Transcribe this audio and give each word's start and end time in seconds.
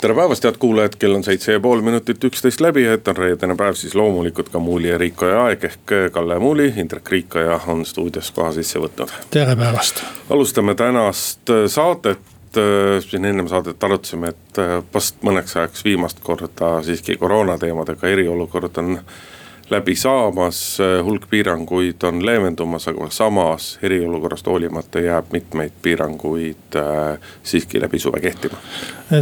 tere 0.00 0.14
päevast, 0.14 0.44
head 0.44 0.56
kuulajad, 0.58 0.94
kell 0.98 1.14
on 1.14 1.24
seitse 1.24 1.52
ja 1.52 1.60
pool 1.60 1.80
minutit 1.82 2.24
üksteist 2.24 2.60
läbi 2.62 2.84
ja 2.84 2.94
et 2.94 3.08
on 3.08 3.16
reedene 3.16 3.56
päev, 3.58 3.74
siis 3.74 3.94
loomulikult 3.98 4.48
ka 4.52 4.60
Muuli 4.62 4.92
ja 4.92 4.98
Riikoja 4.98 5.40
aeg 5.48 5.64
ehk 5.64 5.94
Kalle 6.12 6.38
Muuli, 6.38 6.68
Indrek 6.76 7.10
Riikoja 7.10 7.60
on 7.66 7.84
stuudios 7.86 8.30
koha 8.30 8.52
sisse 8.54 8.78
võtnud. 8.78 9.10
tere 9.30 9.56
päevast. 9.56 10.04
alustame 10.30 10.74
tänast 10.74 11.50
saadet 11.66 12.18
siin 13.08 13.24
ennem 13.24 13.48
saadet 13.48 13.84
arutasime, 13.84 14.28
et 14.28 14.62
vast 14.94 15.18
mõneks 15.22 15.56
ajaks 15.58 15.84
viimast 15.84 16.22
korda 16.22 16.78
siiski 16.82 17.16
koroonateemadega 17.16 18.08
eriolukord 18.08 18.78
on 18.78 18.98
läbi 19.70 19.96
saamas, 19.96 20.78
hulk 21.04 21.26
piiranguid 21.30 22.02
on 22.02 22.26
leevendumas, 22.26 22.88
aga 22.88 23.10
samas 23.10 23.78
eriolukorrast 23.82 24.46
hoolimata 24.46 25.00
jääb 25.00 25.32
mitmeid 25.32 25.72
piiranguid 25.82 26.76
äh, 26.76 27.18
siiski 27.42 27.80
läbi 27.80 27.98
suve 27.98 28.20
kehtima. 28.20 28.56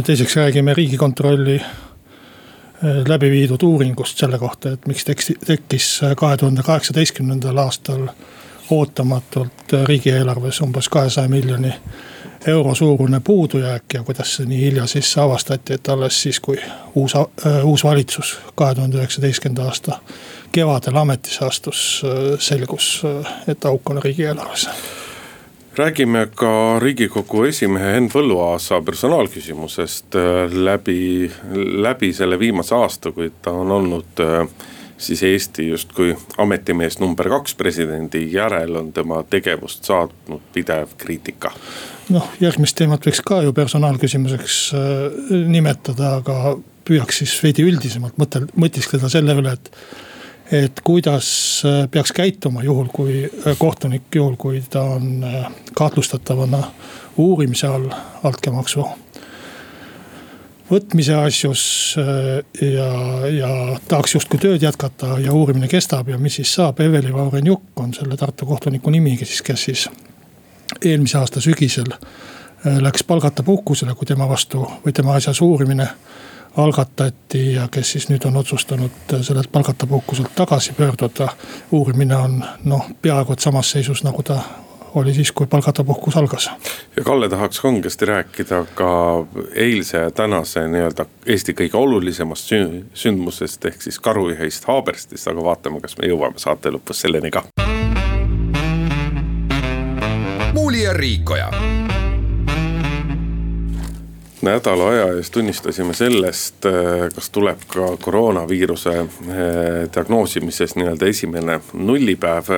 teiseks 0.05 0.35
räägime 0.35 0.73
riigikontrolli 0.73 1.55
äh, 1.55 1.69
läbi 3.07 3.31
viidud 3.31 3.63
uuringust 3.63 4.17
selle 4.17 4.39
kohta, 4.39 4.71
et 4.71 4.87
miks 4.87 5.05
tekkis, 5.05 5.33
tekkis 5.45 6.01
kahe 6.17 6.37
tuhande 6.37 6.63
kaheksateistkümnendal 6.63 7.57
aastal 7.57 8.07
ootamatult 8.69 9.73
riigieelarves 9.85 10.61
umbes 10.61 10.89
kahesaja 10.89 11.29
miljoni 11.29 11.73
euro 12.47 12.75
suurune 12.75 13.19
puudujääk 13.19 13.83
ja 13.93 14.03
kuidas 14.03 14.35
see 14.35 14.45
nii 14.45 14.61
hilja 14.61 14.87
siis 14.87 15.17
avastati, 15.17 15.73
et 15.73 15.89
alles 15.89 16.21
siis, 16.21 16.39
kui 16.39 16.57
uus, 16.95 17.15
äh, 17.15 17.65
uus 17.65 17.83
valitsus 17.83 18.39
kahe 18.55 18.75
tuhande 18.75 18.97
üheksateistkümnenda 18.97 19.63
aasta 19.63 19.99
kevadel 20.51 20.95
ametisse 20.95 21.45
astus, 21.45 21.81
äh, 22.05 22.39
selgus, 22.39 23.01
äh, 23.05 23.33
et 23.47 23.65
auk 23.65 23.89
on 23.89 24.01
riigieelarves 24.03 24.69
räägime 25.77 26.23
ka 26.33 26.79
riigikogu 26.81 27.43
esimehe 27.45 27.91
Henn 27.93 28.09
Põlluaasa 28.09 28.79
personaalküsimusest 28.81 30.15
läbi, 30.51 31.29
läbi 31.85 32.09
selle 32.13 32.39
viimase 32.39 32.75
aasta, 32.75 33.11
kui 33.11 33.29
ta 33.41 33.53
on 33.53 33.71
olnud 33.71 34.23
siis 34.97 35.21
Eesti 35.23 35.67
justkui 35.67 36.15
ametimees 36.41 36.97
number 36.99 37.29
kaks 37.29 37.53
presidendi 37.55 38.23
järel 38.33 38.75
on 38.75 38.89
tema 38.93 39.21
tegevust 39.29 39.85
saatnud 39.85 40.49
pidev 40.53 40.97
kriitika 40.97 41.53
noh, 42.13 42.27
järgmist 42.41 42.77
teemat 42.79 43.05
võiks 43.07 43.21
ka 43.25 43.41
ju 43.45 43.53
personaalküsimuseks 43.55 44.57
äh, 44.77 45.37
nimetada, 45.51 46.17
aga 46.21 46.57
püüaks 46.87 47.23
siis 47.23 47.35
veidi 47.43 47.65
üldisemalt 47.67 48.19
mõtel-, 48.21 48.49
mõtiskleda 48.59 49.11
selle 49.11 49.35
üle, 49.37 49.57
et. 49.57 49.71
Et 50.51 50.81
kuidas 50.83 51.27
äh, 51.65 51.89
peaks 51.91 52.11
käituma 52.11 52.63
juhul, 52.63 52.87
kui 52.93 53.25
äh, 53.25 53.57
kohtunik, 53.57 54.07
juhul 54.15 54.35
kui 54.35 54.63
ta 54.69 54.81
on 54.81 55.25
kahtlustatavana 55.73 56.63
uurimise 57.17 57.67
all 57.67 57.89
altkäemaksu 58.23 58.85
võtmise 60.71 61.15
asjus 61.15 61.61
ja, 62.61 62.87
ja 63.31 63.49
tahaks 63.87 64.17
justkui 64.17 64.39
tööd 64.39 64.61
jätkata 64.61 65.15
ja 65.23 65.31
uurimine 65.31 65.69
kestab 65.71 66.09
ja 66.11 66.17
mis 66.19 66.35
siis 66.41 66.51
saab, 66.59 66.81
Eveli 66.83 67.13
Vauren-Jukk 67.13 67.79
on 67.79 67.93
selle 67.95 68.17
Tartu 68.19 68.45
kohtuniku 68.45 68.91
nimi, 68.91 69.15
kes, 69.17 69.41
kes 69.47 69.63
siis 69.69 69.85
eelmise 70.85 71.17
aasta 71.17 71.41
sügisel 71.41 71.93
äh, 71.93 72.77
läks 72.81 73.03
palgata 73.03 73.43
puhkusele, 73.43 73.95
kui 73.95 74.05
tema 74.05 74.27
vastu 74.29 74.65
või 74.85 74.93
tema 74.93 75.15
asjas 75.17 75.41
uurimine 75.41 75.87
algatati 76.57 77.53
ja 77.53 77.67
kes 77.71 77.91
siis 77.91 78.09
nüüd 78.09 78.25
on 78.27 78.37
otsustanud 78.37 78.91
sellelt 79.21 79.51
palgata 79.51 79.87
puhkuselt 79.87 80.35
tagasi 80.35 80.73
pöörduda. 80.73 81.27
uurimine 81.71 82.15
on 82.15 82.43
noh, 82.63 82.89
peaaegu 83.01 83.33
et 83.33 83.39
samas 83.39 83.71
seisus, 83.71 84.03
nagu 84.03 84.23
ta 84.23 84.39
oli 84.95 85.13
siis, 85.13 85.31
kui 85.31 85.47
palgata 85.47 85.83
puhkus 85.83 86.17
algas. 86.17 86.49
ja 86.95 87.03
Kalle 87.03 87.29
tahaks 87.29 87.59
kangesti 87.59 88.05
rääkida 88.05 88.65
ka 88.75 89.25
eilse 89.55 89.97
ja 89.97 90.11
tänase 90.11 90.67
nii-öelda 90.67 91.05
Eesti 91.25 91.53
kõige 91.53 91.77
olulisemast 91.77 92.49
sündmusest 92.93 93.65
ehk 93.65 93.81
siis 93.81 93.99
karujahist 93.99 94.65
Haaberstist, 94.65 95.27
aga 95.27 95.43
vaatame, 95.43 95.81
kas 95.81 95.97
me 95.97 96.07
jõuame 96.07 96.39
saate 96.41 96.73
lõpus 96.73 97.05
selleni 97.05 97.31
ka 97.31 97.43
Muuli 100.53 100.83
ja 100.83 100.93
Riikoja 100.93 101.51
nädala 104.47 104.89
aja 104.93 105.07
eest 105.17 105.33
tunnistasime 105.35 105.93
sellest, 105.97 106.65
äh, 106.65 107.07
kas 107.15 107.29
tuleb 107.33 107.63
ka 107.71 107.89
koroonaviiruse 108.01 108.95
äh, 108.99 109.07
diagnoosimises 109.93 110.75
nii-öelda 110.79 111.09
esimene 111.11 111.59
nullipäev. 111.73 112.51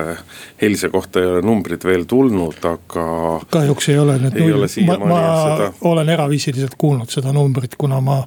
eilse 0.62 0.90
kohta 0.90 1.20
ei 1.20 1.26
ole 1.26 1.42
numbrid 1.42 1.84
veel 1.84 2.04
tulnud, 2.04 2.58
aga. 2.66 3.06
kahjuks 3.52 3.90
ei 3.90 4.00
ole 4.00 4.18
need 4.22 4.40
null, 4.40 4.68
ma, 4.86 4.98
ma 4.98 5.72
olen 5.82 6.10
eraviisiliselt 6.10 6.76
kuulnud 6.78 7.10
seda 7.10 7.34
numbrit, 7.34 7.76
kuna 7.78 8.02
ma 8.02 8.22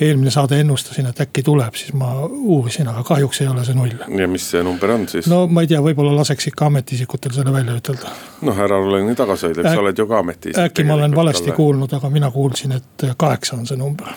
eelmine 0.00 0.30
saade 0.30 0.60
ennustasin, 0.60 1.06
et 1.06 1.20
äkki 1.20 1.42
tuleb, 1.42 1.74
siis 1.74 1.92
ma 1.96 2.12
uurisin, 2.26 2.88
aga 2.88 3.02
kahjuks 3.04 3.40
ei 3.40 3.48
ole 3.48 3.64
see 3.64 3.74
null. 3.74 3.94
ja 4.20 4.28
mis 4.28 4.50
see 4.50 4.62
number 4.62 4.90
on 4.90 5.08
siis? 5.08 5.28
no 5.32 5.46
ma 5.46 5.64
ei 5.64 5.70
tea, 5.70 5.80
võib-olla 5.82 6.12
laseks 6.16 6.50
ikka 6.52 6.66
ametiisikutel 6.70 7.32
selle 7.36 7.52
välja 7.52 7.76
ütelda. 7.80 8.12
noh, 8.48 8.64
ära 8.66 8.78
ole 8.78 9.04
nii 9.06 9.16
tagasihoidlik, 9.16 9.68
sa 9.70 9.84
oled 9.84 10.02
ju 10.02 10.08
ka 10.10 10.18
ametiisik. 10.24 10.62
äkki 10.64 10.84
ma 10.84 10.98
olen 11.00 11.16
valesti 11.16 11.48
talle. 11.48 11.56
kuulnud, 11.56 11.96
aga 11.96 12.10
mina 12.10 12.30
kuulsin, 12.30 12.76
et 12.76 13.08
kaheksa 13.16 13.56
on 13.56 13.66
see 13.66 13.80
number 13.80 14.12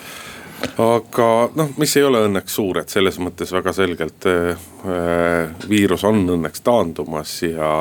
aga 0.60 1.30
noh, 1.56 1.72
mis 1.80 1.96
ei 1.96 2.04
ole 2.04 2.20
õnneks 2.28 2.54
suur, 2.60 2.82
et 2.82 2.92
selles 2.92 3.16
mõttes 3.22 3.52
väga 3.52 3.72
selgelt 3.72 4.28
äh, 4.28 4.68
viirus 5.68 6.04
on 6.04 6.20
õnneks 6.36 6.60
taandumas 6.66 7.38
ja 7.46 7.72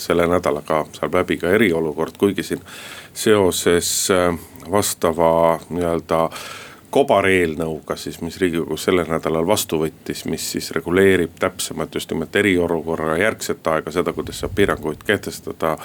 selle 0.00 0.26
nädalaga 0.30 0.86
saab 0.96 1.20
läbi 1.20 1.36
ka 1.42 1.52
eriolukord, 1.52 2.16
kuigi 2.18 2.46
siin 2.46 2.64
seoses 3.12 3.92
äh, 4.14 4.32
vastava 4.72 5.32
nii-öelda 5.68 6.24
äh, 6.24 6.50
kobareelnõuga 6.92 7.96
siis, 7.96 8.20
mis 8.24 8.36
riigikogus 8.40 8.86
sellel 8.88 9.08
nädalal 9.08 9.46
vastu 9.48 9.80
võttis, 9.80 10.24
mis 10.28 10.44
siis 10.54 10.70
reguleerib 10.76 11.38
täpsemalt 11.40 11.94
just 11.96 12.12
nimelt 12.12 12.36
eriolukorra 12.36 13.16
järgset 13.20 13.66
aega, 13.72 13.94
seda, 13.94 14.12
kuidas 14.16 14.42
saab 14.42 14.54
piiranguid 14.58 15.04
kehtestada. 15.06 15.76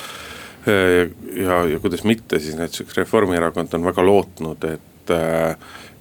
ja, 0.67 1.61
ja 1.71 1.79
kuidas 1.79 2.03
mitte, 2.03 2.39
siis 2.43 2.57
näiteks 2.59 2.97
Reformierakond 2.97 3.73
on 3.73 3.87
väga 3.87 4.05
lootnud, 4.05 4.67
et, 4.67 5.13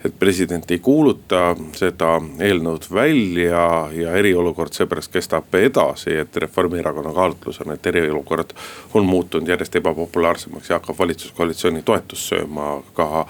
et 0.06 0.18
president 0.18 0.70
ei 0.70 0.78
kuuluta 0.78 1.54
seda 1.76 2.16
eelnõud 2.40 2.88
välja 2.94 3.66
ja 3.92 4.16
eriolukord 4.18 4.74
seepärast 4.76 5.12
kestab 5.12 5.54
edasi, 5.58 6.16
et 6.22 6.36
Reformierakonna 6.36 7.12
kaalutlus 7.16 7.60
on, 7.64 7.74
et 7.74 7.86
eriolukord 7.86 8.56
on 8.94 9.06
muutunud 9.06 9.48
järjest 9.48 9.76
ebapopulaarsemaks 9.82 10.70
ja 10.70 10.80
hakkab 10.80 10.98
valitsuskoalitsiooni 10.98 11.82
toetust 11.82 12.34
sööma 12.34 12.76
ka 12.96 13.26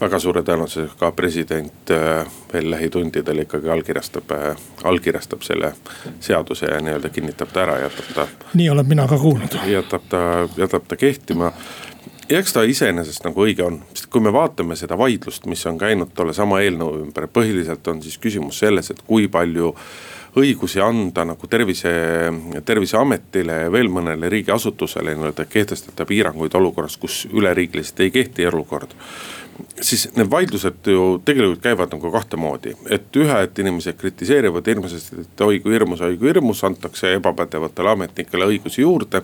väga 0.00 0.18
suure 0.20 0.42
tõenäosusega 0.44 0.98
ka 1.00 1.10
president 1.16 1.92
äh, 1.94 2.26
veel 2.52 2.70
lähitundidel 2.70 3.44
ikkagi 3.46 3.70
allkirjastab, 3.72 4.32
äh, 4.36 4.66
allkirjastab 4.84 5.44
selle 5.46 5.72
seaduse 6.20 6.68
ja 6.68 6.80
nii-öelda 6.84 7.08
kinnitab 7.12 7.52
ta 7.52 7.64
ära, 7.64 7.78
jätab 7.86 8.12
ta. 8.14 8.26
nii 8.54 8.70
olen 8.70 8.88
mina 8.88 9.08
ka 9.08 9.18
kuulnud. 9.18 9.58
jätab 9.66 10.08
ta, 10.12 10.22
jätab 10.56 10.88
ta 10.88 10.96
kehtima 11.00 11.52
eks 12.28 12.52
ta 12.56 12.64
iseenesest 12.66 13.24
nagu 13.26 13.44
õige 13.44 13.64
on, 13.66 13.80
sest 13.94 14.10
kui 14.12 14.22
me 14.24 14.32
vaatame 14.34 14.76
seda 14.78 14.98
vaidlust, 14.98 15.46
mis 15.50 15.62
on 15.70 15.78
käinud 15.78 16.12
tollesama 16.16 16.60
eelnõu 16.64 17.00
ümber, 17.04 17.28
põhiliselt 17.32 17.86
on 17.92 18.02
siis 18.02 18.18
küsimus 18.22 18.60
selles, 18.62 18.90
et 18.90 19.02
kui 19.06 19.28
palju 19.32 19.72
õigusi 20.36 20.82
anda 20.84 21.24
nagu 21.24 21.48
tervise, 21.48 21.90
terviseametile 22.68 23.62
ja 23.62 23.72
veel 23.72 23.88
mõnele 23.92 24.28
riigiasutusele 24.32 25.14
nii-öelda 25.16 25.46
kehtestada 25.48 26.04
piiranguid 26.08 26.54
olukorras, 26.58 26.98
kus 27.00 27.22
üleriigiliselt 27.32 28.04
ei 28.04 28.12
kehti 28.18 28.44
elukord 28.50 28.92
siis 29.80 30.08
need 30.16 30.30
vaidlused 30.30 30.90
ju 30.90 31.04
tegelikult 31.24 31.62
käivad 31.64 31.94
nagu 31.94 32.10
kahte 32.12 32.38
moodi, 32.40 32.74
et 32.92 33.16
ühed 33.16 33.62
inimesed 33.62 33.96
kritiseerivad 34.00 34.68
hirmsasti, 34.68 35.22
et 35.24 35.44
oi 35.46 35.60
kui 35.64 35.72
hirmus, 35.76 36.02
oi 36.04 36.18
kui 36.20 36.30
hirmus, 36.32 36.62
antakse 36.68 37.14
ebapädevatele 37.16 37.94
ametnikele 37.94 38.50
õigusi 38.52 38.84
juurde. 38.84 39.22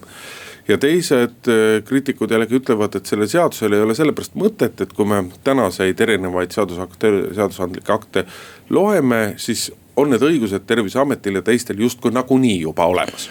Ja 0.69 0.79
teised 0.79 1.51
äh, 1.51 1.83
kriitikud 1.85 2.31
jällegi 2.31 2.59
ütlevad, 2.61 2.97
et 2.97 3.07
sellel 3.07 3.31
seadusel 3.31 3.77
ei 3.77 3.85
ole 3.85 3.97
sellepärast 3.99 4.37
mõtet, 4.39 4.83
et 4.85 4.93
kui 4.97 5.09
me 5.09 5.25
tänaseid 5.45 6.01
erinevaid 6.01 6.55
seadusakte, 6.55 7.13
seadusandlikke 7.35 7.95
akte 7.95 8.27
loeme, 8.71 9.23
siis 9.43 9.71
on 9.97 10.13
need 10.13 10.23
õigused 10.25 10.67
terviseametil 10.67 11.41
ja 11.41 11.47
teistel 11.47 11.81
justkui 11.83 12.15
nagunii 12.15 12.61
juba 12.63 12.87
olemas 12.89 13.31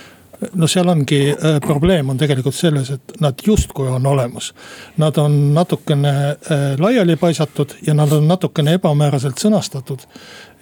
no 0.57 0.67
seal 0.69 0.89
ongi 0.89 1.19
äh, 1.31 1.59
probleem 1.61 2.09
on 2.09 2.17
tegelikult 2.17 2.55
selles, 2.57 2.89
et 2.95 3.13
nad 3.21 3.37
justkui 3.45 3.87
on 3.93 4.05
olemas. 4.09 4.51
Nad 4.97 5.17
on 5.21 5.35
natukene 5.53 6.13
äh, 6.29 6.63
laiali 6.79 7.15
paisatud 7.15 7.75
ja 7.87 7.93
nad 7.93 8.11
on 8.11 8.27
natukene 8.27 8.73
ebamääraselt 8.79 9.41
sõnastatud. 9.41 10.07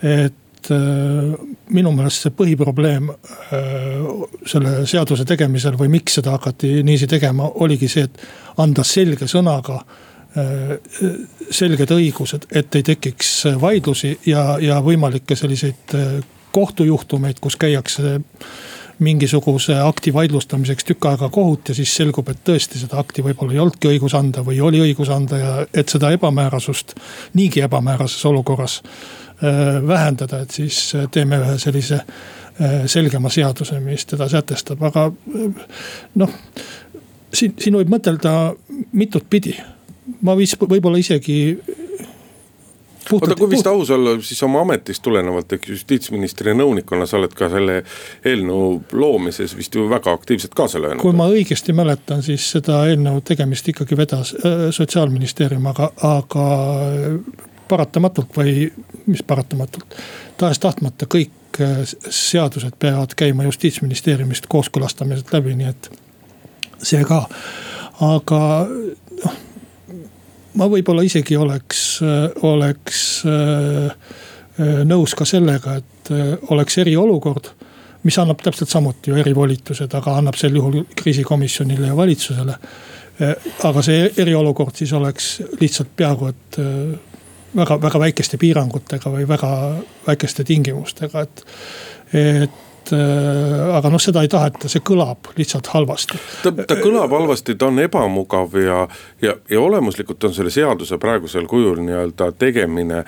et 0.03 0.33
minu 0.69 1.91
meelest 1.95 2.25
see 2.25 2.33
põhiprobleem 2.35 3.07
selle 4.45 4.73
seaduse 4.89 5.25
tegemisel 5.25 5.77
või 5.79 5.87
miks 5.93 6.19
seda 6.19 6.35
hakati 6.35 6.81
niiviisi 6.83 7.07
tegema, 7.07 7.47
oligi 7.63 7.87
see, 7.87 8.07
et 8.09 8.59
anda 8.59 8.83
selge 8.83 9.29
sõnaga 9.31 9.79
selged 11.49 11.89
õigused, 11.95 12.49
et 12.53 12.75
ei 12.77 12.83
tekiks 12.85 13.31
vaidlusi 13.61 14.11
ja, 14.29 14.59
ja 14.61 14.77
võimalikke 14.85 15.35
selliseid 15.35 15.95
kohtujuhtumeid, 16.53 17.39
kus 17.41 17.57
käiakse 17.57 18.19
mingisuguse 18.99 19.77
akti 19.79 20.11
vaidlustamiseks 20.13 20.85
tükk 20.85 21.05
aega 21.07 21.29
kohut 21.31 21.71
ja 21.71 21.75
siis 21.75 21.93
selgub, 21.95 22.29
et 22.29 22.41
tõesti 22.45 22.81
seda 22.81 22.99
akti 22.99 23.23
võib-olla 23.23 23.55
ei 23.55 23.61
olnudki 23.63 23.87
õigus 23.93 24.15
anda 24.17 24.43
või 24.45 24.59
oli 24.61 24.81
õigus 24.83 25.09
anda 25.13 25.39
ja 25.39 25.53
et 25.73 25.89
seda 25.89 26.11
ebamäärasust 26.17 26.97
niigi 27.39 27.63
ebamäärases 27.63 28.25
olukorras 28.27 28.81
äh, 28.83 29.28
vähendada, 29.87 30.41
et 30.43 30.51
siis 30.51 30.93
teeme 31.11 31.39
ühe 31.39 31.57
sellise 31.61 32.01
äh, 32.01 32.85
selgema 32.85 33.29
seaduse, 33.29 33.79
mis 33.79 34.05
teda 34.05 34.27
sätestab, 34.29 34.83
aga 34.83 35.07
äh, 35.09 35.67
noh. 36.19 36.33
siin, 37.33 37.55
siin 37.59 37.77
võib 37.79 37.93
mõtelda 37.93 38.53
mitut 38.91 39.29
pidi. 39.29 39.55
ma 40.21 40.35
vist 40.37 40.57
võib-olla 40.59 40.97
isegi 40.97 41.39
oota, 43.13 43.35
kui 43.35 43.49
vist 43.49 43.67
aus 43.67 43.89
olla, 43.93 44.15
siis 44.21 44.41
oma 44.43 44.61
ametist 44.65 45.03
tulenevalt 45.05 45.53
ehk 45.55 45.69
justiitsministri 45.71 46.53
nõunikuna 46.57 47.07
sa 47.09 47.17
oled 47.19 47.33
ka 47.37 47.49
selle 47.51 47.81
eelnõu 48.27 48.81
loomises 48.91 49.55
vist 49.57 49.75
ju 49.75 49.87
väga 49.89 50.13
aktiivselt 50.17 50.55
kaasa 50.57 50.81
löönud. 50.81 51.01
kui 51.01 51.15
ma 51.15 51.29
õigesti 51.31 51.75
mäletan, 51.75 52.23
siis 52.25 52.45
seda 52.57 52.81
eelnõu 52.89 53.21
tegemist 53.25 53.67
ikkagi 53.71 53.97
vedas 53.97 54.33
äh, 54.35 54.67
sotsiaalministeerium, 54.75 55.69
aga, 55.71 55.91
aga 56.09 56.47
paratamatult 57.69 58.37
või 58.37 58.69
mis 59.05 59.23
paratamatult, 59.27 59.97
tahes-tahtmata 60.41 61.09
kõik 61.09 61.61
äh, 61.61 61.83
seadused 62.09 62.79
peavad 62.79 63.15
käima 63.19 63.45
justiitsministeeriumist 63.47 64.49
kooskõlastamiselt 64.51 65.33
läbi, 65.37 65.55
nii 65.59 65.69
et 65.69 65.91
see 66.83 67.03
ka. 67.07 67.25
aga 67.99 68.41
noh 69.23 69.37
ma 70.59 70.67
võib-olla 70.69 71.03
isegi 71.05 71.37
oleks, 71.39 71.83
oleks 72.47 73.01
äh, 73.27 73.89
äh, 74.59 74.81
nõus 74.87 75.15
ka 75.17 75.27
sellega, 75.27 75.79
et 75.79 76.13
äh, 76.13 76.35
oleks 76.53 76.79
eriolukord. 76.83 77.55
mis 78.03 78.15
annab 78.17 78.39
täpselt 78.39 78.69
samuti 78.71 79.11
ju 79.11 79.17
erivolitused, 79.19 79.91
aga 79.93 80.13
annab 80.17 80.37
sel 80.39 80.55
juhul 80.55 80.85
kriisikomisjonile 80.95 81.87
ja 81.87 81.95
valitsusele. 81.95 82.53
aga 83.67 83.81
see 83.83 84.05
eriolukord 84.23 84.75
siis 84.75 84.93
oleks 84.95 85.41
lihtsalt 85.59 85.89
peaaegu, 85.95 86.27
et 86.27 86.59
väga, 87.55 87.81
väga 87.81 87.99
väikeste 87.99 88.37
piirangutega 88.37 89.11
või 89.13 89.27
väga 89.27 89.51
väikeste 90.07 90.43
tingimustega, 90.47 91.21
et, 91.21 91.45
et 92.13 92.93
äh, 92.93 93.77
aga 93.77 93.91
noh, 93.91 94.01
seda 94.01 94.23
ei 94.25 94.29
taheta, 94.31 94.69
see 94.71 94.83
kõlab 94.85 95.31
lihtsalt 95.37 95.69
halvasti. 95.73 96.19
ta, 96.43 96.53
ta 96.53 96.77
kõlab 96.79 97.13
halvasti, 97.15 97.55
ta 97.59 97.69
on 97.69 97.81
ebamugav 97.83 98.55
ja, 98.61 98.79
ja, 99.21 99.35
ja 99.49 99.61
olemuslikult 99.61 100.23
on 100.29 100.35
selle 100.35 100.53
seaduse 100.53 100.97
praegusel 101.01 101.47
kujul 101.49 101.81
nii-öelda 101.85 102.31
tegemine. 102.39 103.03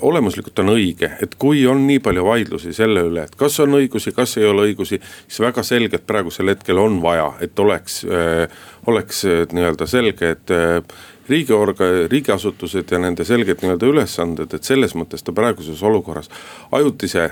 olemuslikult 0.00 0.64
on 0.64 0.74
õige, 0.76 1.12
et 1.22 1.36
kui 1.38 1.66
on 1.66 1.86
nii 1.86 2.00
palju 2.04 2.26
vaidlusi 2.26 2.74
selle 2.76 3.06
üle, 3.08 3.26
et 3.28 3.36
kas 3.36 3.60
on 3.64 3.78
õigusi, 3.80 4.14
kas 4.16 4.36
ei 4.40 4.48
ole 4.48 4.68
õigusi. 4.70 5.00
siis 5.26 5.40
väga 5.40 5.62
selgelt 5.62 6.06
praegusel 6.06 6.54
hetkel 6.54 6.78
on 6.78 7.00
vaja, 7.02 7.32
et 7.40 7.58
oleks 7.58 8.04
äh,, 8.04 8.60
oleks 8.86 9.24
äh, 9.24 9.46
nii-öelda 9.52 9.86
selge, 9.86 10.30
et 10.36 10.50
äh, 10.50 10.82
riigiorga-, 11.28 12.08
riigiasutused 12.10 12.90
ja 12.90 12.98
nende 12.98 13.24
selged 13.24 13.62
nii-öelda 13.62 13.90
ülesanded, 13.92 14.54
et 14.54 14.64
selles 14.64 14.96
mõttes 14.98 15.24
ta 15.24 15.34
praeguses 15.36 15.82
olukorras. 15.82 16.30
ajutise, 16.72 17.30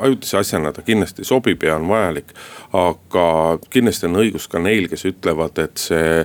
ajutise 0.00 0.38
asjana 0.38 0.72
ta 0.72 0.82
kindlasti 0.82 1.24
sobib 1.24 1.62
ja 1.62 1.76
on 1.76 1.88
vajalik. 1.88 2.34
aga 2.72 3.58
kindlasti 3.70 4.06
on 4.06 4.22
õigus 4.24 4.48
ka 4.48 4.58
neil, 4.58 4.88
kes 4.88 5.04
ütlevad, 5.04 5.58
et 5.58 5.78
see, 5.78 6.24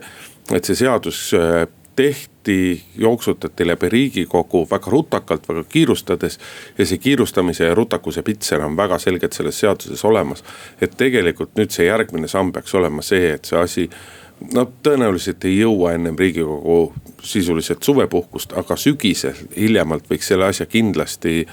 et 0.51 0.65
see 0.65 0.75
seadus 0.75 1.31
äh, 1.33 1.67
tehti, 1.95 2.83
jooksutati 2.97 3.67
läbi 3.67 3.89
riigikogu 3.89 4.67
väga 4.71 4.91
rutakalt, 4.91 5.49
väga 5.49 5.63
kiirustades. 5.63 6.39
ja 6.77 6.85
see 6.85 6.97
kiirustamise 6.97 7.65
ja 7.65 7.75
rutakuse 7.75 8.21
pitser 8.21 8.61
on 8.61 8.77
väga 8.77 8.99
selgelt 8.99 9.33
selles 9.33 9.59
seaduses 9.59 10.05
olemas. 10.05 10.43
et 10.81 10.97
tegelikult 10.97 11.55
nüüd 11.55 11.71
see 11.71 11.85
järgmine 11.85 12.27
samm 12.27 12.51
peaks 12.51 12.75
olema 12.75 13.01
see, 13.01 13.31
et 13.33 13.45
see 13.45 13.59
asi 13.59 13.89
no 14.53 14.65
tõenäoliselt 14.83 15.45
ei 15.47 15.59
jõua 15.59 15.93
ennem 15.95 16.17
riigikogu 16.19 16.93
sisuliselt 17.23 17.83
suvepuhkust, 17.83 18.53
aga 18.57 18.77
sügisel 18.77 19.37
hiljemalt 19.55 20.09
võiks 20.11 20.27
selle 20.29 20.49
asja 20.49 20.67
kindlasti, 20.69 21.45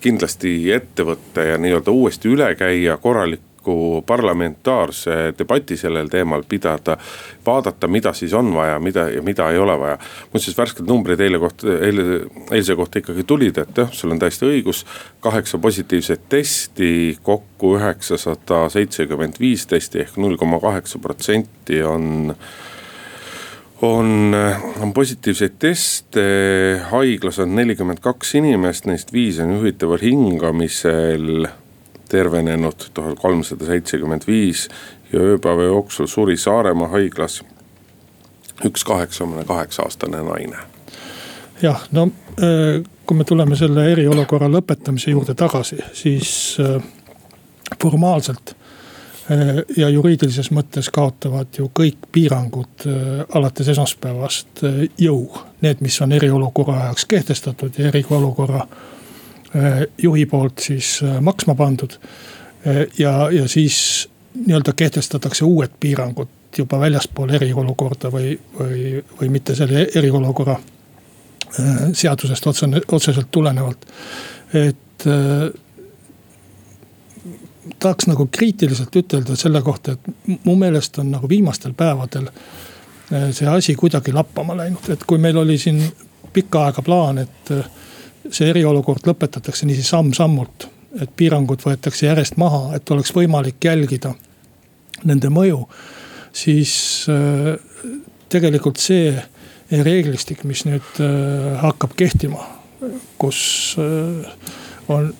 kindlasti 0.00 0.54
ette 0.72 1.06
võtta 1.06 1.44
ja 1.44 1.58
nii-öelda 1.58 1.90
uuesti 1.90 2.30
üle 2.30 2.52
käia, 2.58 2.96
korralik 3.02 3.55
korraliku 3.66 4.04
parlamentaarse 4.06 5.34
debati 5.38 5.76
sellel 5.76 6.08
teemal 6.08 6.44
pidada. 6.48 6.96
vaadata, 7.46 7.88
mida 7.88 8.12
siis 8.12 8.32
on 8.34 8.54
vaja, 8.54 8.78
mida 8.80 9.08
ja 9.08 9.22
mida 9.22 9.50
ei 9.50 9.58
ole 9.58 9.78
vaja. 9.78 9.98
muuseas 10.32 10.58
värsked 10.58 10.86
numbrid 10.86 11.20
eile 11.20 11.38
kohta, 11.38 11.66
eile, 11.66 12.26
eilse 12.50 12.74
kohta 12.74 12.98
ikkagi 12.98 13.24
tulid, 13.24 13.58
et 13.58 13.76
jah, 13.76 13.92
sul 13.92 14.10
on 14.10 14.18
täiesti 14.18 14.46
õigus. 14.46 14.86
kaheksa 15.20 15.58
positiivset 15.58 16.28
testi, 16.28 17.18
kokku 17.22 17.76
üheksasada 17.76 18.68
seitsekümmend 18.68 19.40
viis 19.40 19.66
testi 19.66 20.00
ehk 20.00 20.16
null 20.16 20.36
koma 20.36 20.60
kaheksa 20.60 20.98
protsenti 20.98 21.82
on 21.82 22.36
on, 23.82 24.34
on 24.80 24.92
positiivseid 24.92 25.58
teste, 25.58 26.22
haiglas 26.90 27.38
on 27.38 27.54
nelikümmend 27.54 28.00
kaks 28.00 28.34
inimest, 28.34 28.86
neist 28.86 29.12
viis 29.12 29.38
on 29.38 29.52
juhitaval 29.58 30.00
hingamisel 30.00 31.46
tervenenud 32.08 32.88
tuhat 32.94 33.18
kolmsada 33.18 33.66
seitsekümmend 33.66 34.26
viis 34.26 34.68
ja 35.12 35.20
ööpäeva 35.20 35.62
jooksul 35.62 36.06
suri 36.06 36.36
Saaremaa 36.36 36.88
haiglas 36.88 37.42
üks 38.64 38.84
kaheksakümne 38.84 39.44
kaheksa 39.44 39.82
aastane 39.82 40.22
naine. 40.22 40.56
jah, 41.62 41.82
no 41.92 42.08
äh, 42.42 42.82
kui 43.06 43.16
me 43.16 43.24
tuleme 43.24 43.56
selle 43.56 43.90
eriolukorra 43.92 44.48
lõpetamise 44.52 45.10
juurde 45.10 45.34
tagasi, 45.34 45.78
siis 45.92 46.56
äh, 46.60 46.82
formaalselt 47.82 48.54
äh, 49.30 49.62
ja 49.76 49.88
juriidilises 49.88 50.50
mõttes 50.50 50.90
kaotavad 50.92 51.58
ju 51.58 51.70
kõik 51.80 52.10
piirangud 52.12 52.88
alates 53.34 53.68
esmaspäevast 53.68 54.64
jõu. 54.98 55.30
Need, 55.60 55.80
mis 55.80 56.00
on 56.00 56.12
eriolukorra 56.12 56.80
ajaks 56.82 57.04
kehtestatud 57.04 57.78
ja 57.78 57.88
eriolukorra 57.88 58.66
juhi 60.02 60.26
poolt 60.26 60.58
siis 60.58 61.00
äh, 61.02 61.20
maksma 61.20 61.54
pandud. 61.54 61.98
Äh, 62.66 62.86
ja, 62.98 63.30
ja 63.30 63.48
siis 63.48 64.08
nii-öelda 64.34 64.72
kehtestatakse 64.72 65.44
uued 65.44 65.70
piirangud 65.80 66.28
juba 66.58 66.80
väljaspool 66.80 67.30
eriolukorda 67.36 68.10
või, 68.12 68.38
või, 68.58 69.04
või 69.20 69.28
mitte 69.28 69.54
selle 69.54 69.86
eriolukorra 69.94 70.56
seadusest 71.92 72.46
otse, 72.46 72.66
otseselt 72.92 73.28
tulenevalt. 73.30 73.86
et 74.54 75.04
tahaks 77.78 78.06
nagu 78.06 78.26
kriitiliselt 78.32 78.96
ütelda 78.96 79.36
selle 79.36 79.62
kohta, 79.62 79.92
et 79.92 80.44
mu 80.44 80.56
meelest 80.56 80.98
on 80.98 81.10
nagu 81.10 81.28
viimastel 81.28 81.72
päevadel 81.76 82.28
see 83.32 83.48
asi 83.48 83.74
kuidagi 83.74 84.12
lappama 84.12 84.56
läinud, 84.56 84.88
et 84.90 85.04
kui 85.06 85.18
meil 85.18 85.36
oli 85.36 85.58
siin 85.58 85.80
pikka 86.32 86.66
aega 86.66 86.82
plaan, 86.82 87.18
et 87.18 87.52
see 88.32 88.48
eriolukord 88.50 89.06
lõpetatakse 89.06 89.66
niiviisi 89.66 89.90
samm-sammult. 89.90 90.70
et 90.96 91.10
piirangud 91.16 91.60
võetakse 91.60 92.06
järjest 92.06 92.38
maha, 92.40 92.70
et 92.76 92.90
oleks 92.90 93.12
võimalik 93.12 93.60
jälgida 93.64 94.14
nende 95.04 95.28
mõju. 95.28 95.66
siis 96.32 97.06
äh, 97.08 97.56
tegelikult 98.28 98.76
see 98.76 99.12
reeglistik, 99.70 100.44
mis 100.44 100.64
nüüd 100.64 101.00
äh, 101.00 101.56
hakkab 101.60 101.96
kehtima, 101.96 102.44
kus 103.18 103.76
äh, 103.78 104.26
on 104.88 105.12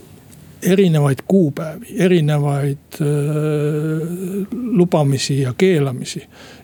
erinevaid 0.62 1.18
kuupäevi, 1.28 1.86
erinevaid 1.98 3.00
lubamisi 4.52 5.40
ja 5.40 5.54
keelamisi 5.58 6.22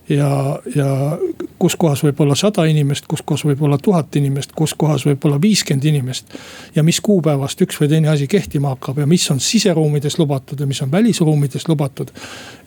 ja, 0.08 0.58
ja 0.74 1.18
kus 1.58 1.76
kohas 1.76 2.02
võib 2.04 2.20
olla 2.24 2.34
sada 2.38 2.64
inimest, 2.68 3.06
kus 3.10 3.22
kohas 3.26 3.44
võib 3.46 3.62
olla 3.66 3.78
tuhat 3.78 4.16
inimest, 4.18 4.54
kus 4.56 4.74
kohas 4.78 5.06
võib 5.06 5.24
olla 5.26 5.40
viiskümmend 5.40 5.84
inimest. 5.88 6.34
ja 6.74 6.82
mis 6.82 7.00
kuupäevast 7.00 7.60
üks 7.62 7.80
või 7.80 7.90
teine 7.92 8.10
asi 8.12 8.26
kehtima 8.26 8.74
hakkab 8.74 9.02
ja 9.02 9.06
mis 9.06 9.28
on 9.30 9.40
siseruumides 9.40 10.18
lubatud 10.18 10.60
ja 10.60 10.66
mis 10.66 10.82
on 10.82 10.90
välisruumides 10.92 11.68
lubatud. 11.68 12.10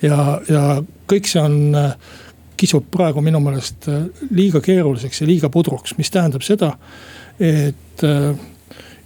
ja, 0.02 0.42
ja 0.50 0.84
kõik 1.12 1.30
see 1.30 1.42
on, 1.42 1.76
äh, 1.76 1.96
kisub 2.58 2.88
praegu 2.92 3.22
minu 3.22 3.40
meelest 3.44 3.90
äh, 3.92 4.06
liiga 4.32 4.62
keeruliseks 4.62 5.22
ja 5.22 5.28
liiga 5.28 5.50
pudruks, 5.50 5.98
mis 5.98 6.12
tähendab 6.12 6.46
seda, 6.46 6.76
et 7.40 8.04
äh, 8.04 8.32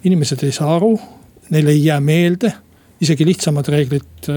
inimesed 0.03 0.43
ei 0.43 0.51
saa 0.55 0.75
aru, 0.75 0.97
neile 1.49 1.71
ei 1.71 1.85
jää 1.85 1.99
meelde 1.99 2.53
isegi 3.01 3.25
lihtsamad 3.25 3.67
reeglid 3.67 4.29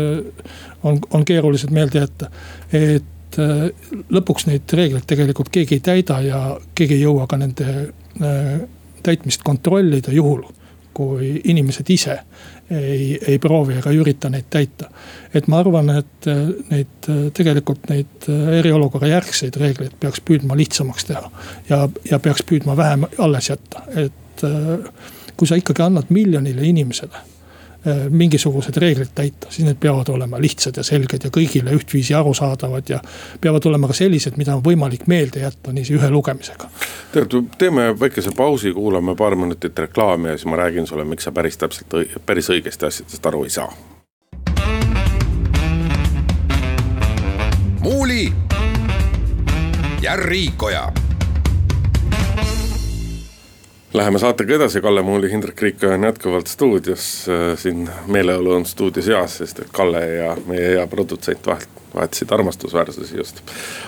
on, 0.83 0.99
on 1.11 1.25
keerulised 1.25 1.71
meelde 1.71 1.99
jätta. 1.99 2.31
et 2.73 3.39
äh, 3.39 3.69
lõpuks 4.11 4.47
neid 4.47 4.73
reegleid 4.73 5.07
tegelikult 5.07 5.51
keegi 5.53 5.79
ei 5.79 5.85
täida 5.85 6.21
ja 6.25 6.41
keegi 6.75 6.99
ei 6.99 7.05
jõua 7.07 7.27
ka 7.31 7.39
nende 7.41 7.69
äh, 7.69 8.51
täitmist 9.03 9.43
kontrollida 9.43 10.13
juhul. 10.13 10.45
kui 10.93 11.41
inimesed 11.49 11.89
ise 11.89 12.19
ei, 12.71 13.19
ei 13.27 13.39
proovi 13.41 13.79
ega 13.81 13.91
ürita 13.97 14.29
neid 14.31 14.51
täita. 14.51 14.91
et 15.35 15.49
ma 15.49 15.59
arvan, 15.59 15.91
et 15.99 16.29
äh, 16.29 16.43
neid 16.71 17.11
tegelikult 17.35 17.89
neid 17.89 18.29
eriolukorra 18.59 19.09
järgseid 19.09 19.57
reegleid 19.57 19.97
peaks 20.01 20.21
püüdma 20.21 20.57
lihtsamaks 20.57 21.05
teha. 21.05 21.31
ja, 21.69 21.89
ja 22.11 22.19
peaks 22.19 22.45
püüdma 22.47 22.77
vähem 22.77 23.09
alles 23.19 23.51
jätta, 23.51 23.87
et 23.97 24.45
kui 25.37 25.49
sa 25.49 25.59
ikkagi 25.59 25.83
annad 25.83 26.11
miljonile 26.11 26.67
inimesele 26.67 27.23
Äh, 27.87 28.11
mingisugused 28.11 28.77
reeglid 28.77 29.09
täita, 29.15 29.49
siis 29.51 29.67
need 29.67 29.77
peavad 29.81 30.07
olema 30.09 30.39
lihtsad 30.39 30.77
ja 30.79 30.85
selged 30.87 31.25
ja 31.27 31.31
kõigile 31.35 31.73
ühtviisi 31.75 32.15
arusaadavad 32.15 32.87
ja. 32.87 33.01
peavad 33.43 33.67
olema 33.67 33.89
ka 33.91 33.97
sellised, 33.99 34.37
mida 34.39 34.55
on 34.55 34.63
võimalik 34.63 35.09
meelde 35.11 35.43
jätta 35.43 35.75
niiviisi 35.75 35.97
ühe 35.99 36.11
lugemisega. 36.15 36.71
tead, 37.13 37.35
teeme 37.59 37.89
väikese 38.01 38.31
pausi, 38.39 38.71
kuulame 38.73 39.17
paar 39.19 39.35
minutit 39.35 39.79
reklaami 39.79 40.31
ja 40.31 40.37
siis 40.39 40.47
ma 40.47 40.63
räägin 40.63 40.87
sulle, 40.87 41.05
miks 41.05 41.27
sa 41.27 41.33
päris 41.35 41.59
täpselt, 41.59 41.99
päris 42.27 42.55
õigesti 42.55 42.87
asjadest 42.87 43.27
aru 43.27 43.45
ei 43.45 43.51
saa. 43.51 43.75
muuli 47.83 48.33
ja 50.03 50.17
Riikoja 50.17 50.93
Läheme 53.95 54.19
saatega 54.19 54.55
edasi, 54.55 54.81
Kalle 54.81 55.03
Muuli, 55.03 55.31
Hindrek 55.31 55.63
Riik 55.63 55.83
on 55.85 56.05
jätkuvalt 56.05 56.47
stuudios. 56.47 57.27
Äh, 57.29 57.59
siin 57.59 57.91
meeleolu 58.07 58.53
on 58.53 58.67
stuudios 58.67 59.07
heas, 59.07 59.37
sest 59.39 59.59
et 59.59 59.69
Kalle 59.73 60.07
ja 60.07 60.37
meie 60.47 60.69
hea 60.69 60.87
produtsent 60.87 61.47
vahelt 61.47 61.83
vahetasid 61.95 62.31
armastusväärsusi 62.33 63.17
just. 63.17 63.43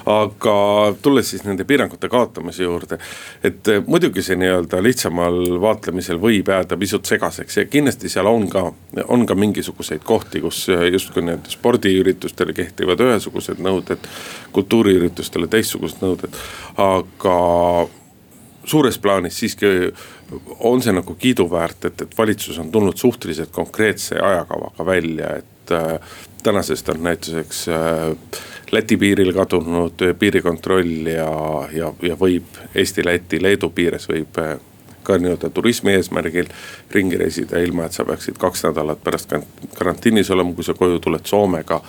aga 0.07 0.95
tulles 1.03 1.31
siis 1.31 1.45
nende 1.45 1.65
piirangute 1.65 2.09
kaotamise 2.09 2.63
juurde. 2.63 2.99
et 3.45 3.69
äh, 3.69 3.83
muidugi 3.87 4.23
see 4.23 4.37
nii-öelda 4.37 4.83
lihtsamal 4.83 5.41
vaatlemisel 5.61 6.21
võib 6.21 6.53
jääda 6.53 6.77
pisut 6.77 7.07
segaseks 7.07 7.57
ja 7.57 7.65
kindlasti 7.65 8.09
seal 8.09 8.27
on 8.27 8.49
ka, 8.51 8.73
on 9.09 9.27
ka 9.27 9.35
mingisuguseid 9.35 10.05
kohti, 10.05 10.41
kus 10.41 10.67
äh, 10.69 10.85
justkui 10.93 11.25
need 11.25 11.49
spordiüritustele 11.49 12.53
kehtivad 12.53 13.01
ühesugused 13.01 13.57
nõuded. 13.57 14.09
kultuuriüritustele 14.53 15.47
teistsugused 15.49 16.05
nõuded, 16.05 16.37
aga 16.77 17.39
suures 18.65 18.99
plaanis 18.99 19.39
siiski 19.39 19.67
on 20.59 20.83
see 20.83 20.93
nagu 20.93 21.15
kiiduväärt, 21.15 21.85
et, 21.85 22.01
et 22.01 22.19
valitsus 22.19 22.59
on 22.59 22.73
tulnud 22.73 22.97
suhteliselt 22.97 23.53
konkreetse 23.53 24.19
ajakavaga 24.21 24.87
välja, 24.87 25.37
et 25.37 25.73
äh, 25.73 26.17
tänasest 26.43 26.89
on 26.89 27.03
näituseks 27.03 27.69
äh, 27.69 28.43
Läti 28.73 28.97
piiril 28.97 29.33
kadunud 29.33 30.01
piirikontroll 30.19 31.07
ja, 31.07 31.31
ja, 31.73 31.93
ja 32.03 32.17
võib 32.19 32.57
Eesti, 32.75 33.05
Läti, 33.05 33.39
Leedu 33.43 33.69
piires 33.71 34.09
võib 34.09 34.41
äh, 34.41 34.57
ka 35.05 35.19
nii-öelda 35.21 35.51
turismi 35.55 35.93
eesmärgil 35.93 36.49
ringi 36.91 37.21
reisida, 37.21 37.61
ilma 37.61 37.87
et 37.87 37.93
sa 37.93 38.07
peaksid 38.09 38.41
kaks 38.41 38.65
nädalat 38.65 39.05
pärast 39.05 39.37
karantiinis 39.79 40.31
olema, 40.35 40.57
kui 40.57 40.65
sa 40.65 40.75
koju 40.75 40.99
tuled 40.99 41.27
Soomega. 41.29 41.81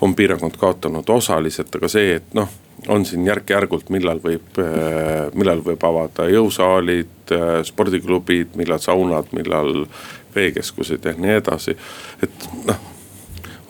on 0.00 0.14
piirangud 0.14 0.56
kaotanud 0.58 1.10
osaliselt, 1.14 1.74
aga 1.78 1.88
see, 1.88 2.14
et 2.16 2.32
noh 2.34 2.48
on 2.88 3.04
siin 3.06 3.26
järk-järgult, 3.26 3.90
millal 3.94 4.20
võib, 4.22 4.56
äh, 4.58 5.28
millal 5.34 5.62
võib 5.64 5.84
avada 5.86 6.26
jõusaalid, 6.30 7.34
äh, 7.34 7.60
spordiklubid, 7.66 8.56
millal 8.58 8.82
saunad, 8.82 9.30
millal 9.32 9.86
veekeskused 10.34 11.04
ja 11.04 11.14
nii 11.18 11.36
edasi. 11.38 11.76
et 12.22 12.48
noh, 12.66 12.80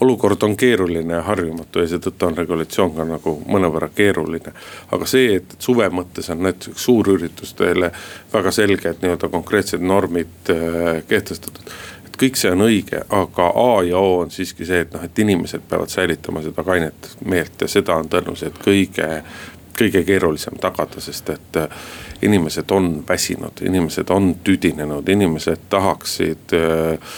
olukord 0.03 0.43
on 0.43 0.57
keeruline 0.57 1.15
ja 1.15 1.23
harjumatu 1.23 1.83
ja 1.83 1.91
seetõttu 1.93 2.27
on 2.27 2.37
regulatsioon 2.37 2.95
ka 2.97 3.05
nagu 3.07 3.35
mõnevõrra 3.47 3.89
keeruline. 3.95 4.53
aga 4.91 5.07
see, 5.07 5.37
et 5.37 5.57
suve 5.59 5.89
mõttes 5.89 6.31
on 6.33 6.43
näiteks 6.43 6.85
suurüritustele 6.85 7.93
väga 8.33 8.51
selged 8.51 9.03
nii-öelda 9.03 9.29
konkreetsed 9.29 9.81
normid 9.81 10.51
äh, 10.51 11.03
kehtestatud 11.09 11.75
kõik 12.23 12.39
see 12.39 12.53
on 12.55 12.67
õige, 12.67 13.03
aga 13.11 13.49
A 13.59 13.83
ja 13.87 13.99
O 13.99 14.21
on 14.23 14.31
siiski 14.31 14.67
see, 14.69 14.85
et 14.85 14.95
noh, 14.95 15.03
et 15.05 15.19
inimesed 15.19 15.65
peavad 15.69 15.91
säilitama 15.91 16.43
seda 16.45 16.65
kainet 16.67 17.11
meelt 17.25 17.61
ja 17.61 17.69
seda 17.69 17.99
on 17.99 18.11
tõenäoliselt 18.13 18.61
kõige, 18.63 19.09
kõige 19.79 20.05
keerulisem 20.07 20.59
tagada, 20.63 21.03
sest 21.03 21.33
et 21.35 21.61
äh, 21.61 21.79
inimesed 22.23 22.71
on 22.71 22.93
väsinud, 23.09 23.65
inimesed 23.67 24.11
on 24.15 24.35
tüdinenud, 24.45 25.09
inimesed 25.09 25.69
tahaksid 25.73 26.55
äh, 26.59 27.17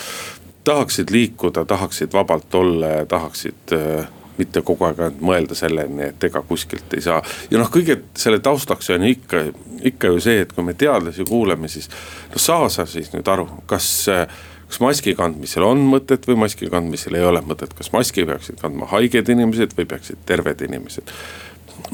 tahaksid 0.64 1.11
liikuda, 1.11 1.64
tahaksid 1.64 2.12
vabalt 2.12 2.54
olla 2.54 2.87
ja 2.87 3.06
tahaksid 3.06 3.73
äh, 3.73 4.06
mitte 4.38 4.62
kogu 4.62 4.84
aeg 4.88 5.00
ainult 5.00 5.20
mõelda 5.23 5.54
selleni, 5.54 6.08
et 6.08 6.25
ega 6.25 6.42
kuskilt 6.42 6.96
ei 6.96 7.04
saa. 7.04 7.20
ja 7.50 7.58
noh, 7.61 7.70
kõige 7.70 8.00
selle 8.18 8.40
taustaks 8.42 8.90
on 8.90 9.04
ikka, 9.06 9.44
ikka 9.92 10.11
ju 10.11 10.25
see, 10.25 10.40
et 10.42 10.52
kui 10.52 10.64
me 10.64 10.75
teadlasi 10.75 11.26
kuuleme, 11.28 11.68
siis 11.68 11.90
no 12.32 12.40
saa 12.40 12.68
sa 12.73 12.87
siis 12.87 13.12
nüüd 13.12 13.28
aru, 13.30 13.46
kas 13.70 13.90
äh, 14.11 14.26
kas 14.75 14.81
maski 14.83 15.12
kandmisel 15.14 15.62
on 15.62 15.85
mõtet 15.87 16.25
või 16.26 16.35
maski 16.43 16.66
kandmisel 16.66 17.14
ei 17.14 17.23
ole 17.23 17.38
mõtet, 17.47 17.71
kas 17.78 17.93
maski 17.95 18.25
peaksid 18.26 18.59
kandma 18.59 18.88
haiged 18.90 19.28
inimesed 19.31 19.76
või 19.78 19.87
peaksid 19.87 20.25
terved 20.26 20.64
inimesed. 20.66 21.12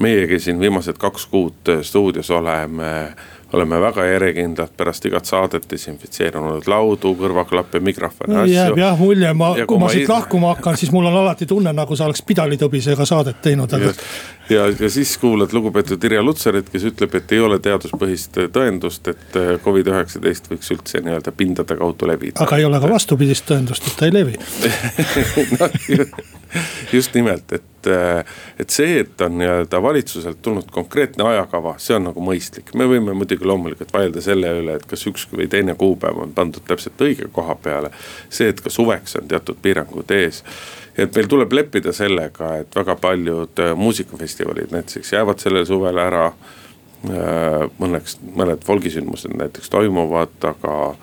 meiegi 0.00 0.38
siin 0.40 0.60
viimased 0.60 0.96
kaks 0.96 1.26
kuud 1.26 1.68
stuudios 1.82 2.30
oleme 2.30 3.12
oleme 3.52 3.80
väga 3.80 4.04
järjekindlalt 4.04 4.76
pärast 4.76 5.04
igat 5.07 5.26
saadet 5.26 5.66
desinfitseerinud 5.71 6.69
laudu, 6.71 7.12
kõrvaklappe, 7.19 7.80
mikrofone, 7.83 8.37
asju. 8.42 8.54
jääb 8.54 8.78
jah 8.78 8.99
mulje, 8.99 9.33
ma, 9.35 9.52
kui 9.66 9.78
ma, 9.78 9.87
ma 9.87 9.92
siit 9.95 10.11
lahkuma 10.11 10.54
hakkan, 10.54 10.78
siis 10.80 10.92
mul 10.95 11.09
on 11.11 11.16
alati 11.23 11.49
tunne, 11.50 11.73
nagu 11.76 11.97
sa 11.99 12.07
oleks 12.07 12.23
pidalitõbisega 12.26 13.07
saadet 13.09 13.40
teinud, 13.42 13.73
aga. 13.76 13.92
ja, 14.50 14.66
ja 14.71 14.90
siis 14.90 15.16
kuulad 15.19 15.54
lugupeetud 15.57 16.04
Irja 16.09 16.23
Lutsarit, 16.23 16.71
kes 16.71 16.87
ütleb, 16.92 17.14
et 17.19 17.35
ei 17.35 17.42
ole 17.42 17.59
teaduspõhist 17.62 18.38
tõendust, 18.54 19.11
et 19.11 19.38
äh, 19.40 19.54
Covid-19 19.64 20.54
võiks 20.54 20.75
üldse 20.76 21.02
nii-öelda 21.04 21.35
pindade 21.37 21.78
kaudu 21.80 22.11
levida. 22.11 22.38
aga 22.45 22.61
ei 22.61 22.69
ole 22.69 22.80
ka 22.83 22.92
vastupidist 22.92 23.49
tõendust, 23.50 23.90
et 23.90 23.99
ta 23.99 24.11
ei 24.11 24.14
levi 24.14 24.38
no, 25.59 25.71
just 26.92 27.14
nimelt, 27.14 27.52
et, 27.52 27.87
äh, 27.87 28.25
et 28.59 28.71
see, 28.71 28.99
et 29.00 29.21
on 29.21 29.38
nii-öelda 29.38 29.83
valitsuselt 29.83 30.42
tulnud 30.42 30.71
konkreetne 30.73 31.25
ajakava, 31.28 31.75
see 31.78 31.97
on 31.97 32.09
nagu 32.11 32.25
mõistlik. 32.25 32.75
me 32.75 32.87
võime 32.90 33.14
muidugi 33.14 33.47
loomulikult 33.47 33.92
vaielda 33.92 34.23
selle 34.25 34.52
üle, 34.62 34.76
et 34.78 34.87
kas 34.90 35.07
üks 35.07 35.28
või 35.33 35.49
teine 35.50 35.75
kuupäev 35.78 36.19
on 36.25 36.35
pandud 36.35 36.66
täpselt 36.66 37.00
õige 37.00 37.30
koha 37.33 37.54
peale. 37.54 37.90
see, 38.28 38.49
et 38.49 38.61
ka 38.61 38.71
suveks 38.71 39.16
on 39.21 39.28
teatud 39.28 39.62
piirangud 39.62 40.11
ees. 40.11 40.42
et 40.99 41.14
meil 41.16 41.28
tuleb 41.28 41.52
leppida 41.52 41.92
sellega, 41.92 42.57
et 42.64 42.76
väga 42.76 42.97
paljud 42.97 43.62
äh, 43.62 43.75
muusikafestivalid 43.76 44.75
näiteks 44.75 45.12
jäävad 45.12 45.38
sellel 45.38 45.66
suvel 45.66 45.99
ära 45.99 46.26
äh, 46.26 47.66
mõneks, 47.78 48.19
mõned 48.35 48.64
folgisündmused 48.66 49.37
näiteks 49.38 49.71
toimuvad, 49.71 50.35
aga, 50.42 50.95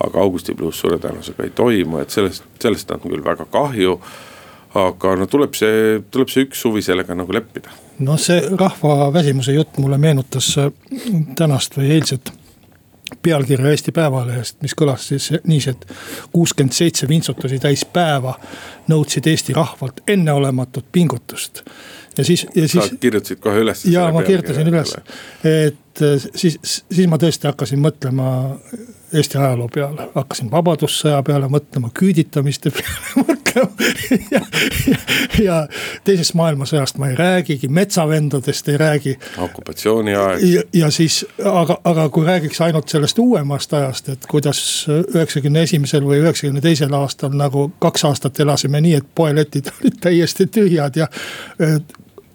aga 0.00 0.20
Augusti 0.20 0.54
pluss 0.54 0.80
suure 0.80 0.98
tõenäosusega 1.02 1.48
ei 1.48 1.56
toimu, 1.56 1.98
et 1.98 2.10
sellest, 2.10 2.46
sellest 2.62 2.90
on 2.94 3.02
küll 3.02 3.24
väga 3.24 3.50
kahju 3.50 3.98
aga 4.74 5.16
no 5.20 5.26
tuleb 5.30 5.56
see, 5.58 6.02
tuleb 6.10 6.30
see 6.32 6.46
üks 6.46 6.62
suvi 6.64 6.82
sellega 6.84 7.16
nagu 7.16 7.34
leppida. 7.34 7.72
no 8.04 8.16
see 8.20 8.40
rahva 8.50 9.10
väsimuse 9.14 9.56
jutt 9.56 9.80
mulle 9.82 9.98
meenutas 10.00 10.54
äh, 10.60 10.70
tänast 11.38 11.76
või 11.76 11.92
eilset 11.96 12.32
pealkirja 13.22 13.70
Eesti 13.70 13.92
Päevalehest, 13.92 14.62
mis 14.64 14.74
kõlas 14.78 15.04
siis 15.10 15.28
niiviisi, 15.44 15.74
et 15.74 15.84
kuuskümmend 16.32 16.72
seitse 16.72 17.08
vintsutusi 17.08 17.58
täis 17.60 17.84
päeva 17.84 18.32
nõudsid 18.88 19.28
Eesti 19.28 19.52
rahvalt 19.52 20.00
enneolematut 20.08 20.86
pingutust. 20.92 21.62
ja 22.16 22.24
siis, 22.24 22.46
ja 22.54 22.68
siis. 22.68 22.88
sa 22.88 22.96
kirjutasid 23.00 23.40
kohe 23.40 23.60
üles. 23.66 23.84
ja 23.84 24.08
ma 24.12 24.22
kirjutasin 24.22 24.72
üles, 24.72 24.96
et 25.44 26.02
äh, 26.02 26.26
siis, 26.34 26.58
siis 26.64 27.06
ma 27.08 27.20
tõesti 27.20 27.50
hakkasin 27.50 27.80
mõtlema 27.84 28.32
Eesti 29.12 29.38
ajaloo 29.38 29.68
peale, 29.74 30.08
hakkasin 30.14 30.50
vabadussõja 30.50 31.22
peale 31.26 31.48
mõtlema, 31.52 31.90
küüditamiste 31.98 32.72
peale 32.76 33.26
mõtlema 33.26 33.42
ja, 34.30 34.40
ja, 34.86 34.98
ja 35.44 35.56
teisest 36.04 36.34
maailmasõjast 36.38 36.98
ma 37.00 37.10
ei 37.10 37.16
räägigi, 37.18 37.68
metsavendadest 37.68 38.68
ei 38.72 38.76
räägi. 38.80 39.16
okupatsiooniaeg. 39.38 40.42
ja, 40.42 40.62
ja 40.72 40.90
siis, 40.90 41.22
aga, 41.44 41.78
aga 41.84 42.08
kui 42.08 42.26
räägiks 42.26 42.60
ainult 42.60 42.88
sellest 42.88 43.18
uuemast 43.18 43.74
ajast, 43.74 44.08
et 44.08 44.26
kuidas 44.30 44.62
üheksakümne 44.88 45.62
esimesel 45.68 46.06
või 46.08 46.22
üheksakümne 46.22 46.64
teisel 46.64 46.94
aastal 46.96 47.36
nagu 47.36 47.68
kaks 47.82 48.04
aastat 48.08 48.40
elasime 48.40 48.80
nii, 48.80 48.94
et 49.02 49.14
poeletid 49.14 49.68
olid 49.76 50.00
täiesti 50.00 50.46
tühjad 50.46 50.96
ja 50.96 51.08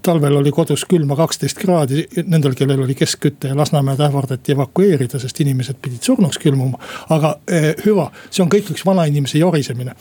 talvel 0.08 0.38
oli 0.40 0.52
kodus 0.56 0.86
külma 0.90 1.18
kaksteist 1.20 1.60
kraadi, 1.60 2.06
nendel, 2.28 2.56
kellel 2.58 2.84
oli 2.86 2.96
keskküte 2.98 3.52
ja 3.52 3.58
Lasnamäed 3.58 4.02
ähvardati 4.04 4.56
evakueerida, 4.56 5.20
sest 5.20 5.42
inimesed 5.44 5.80
pidid 5.84 6.06
surnuks 6.08 6.40
külmuma. 6.42 6.80
aga 7.14 7.34
eh, 7.48 7.74
hüva, 7.86 8.08
see 8.30 8.44
on 8.46 8.52
kõik 8.54 8.72
üks 8.74 8.86
vanainimese 8.88 9.42
jorisemine, 9.42 9.96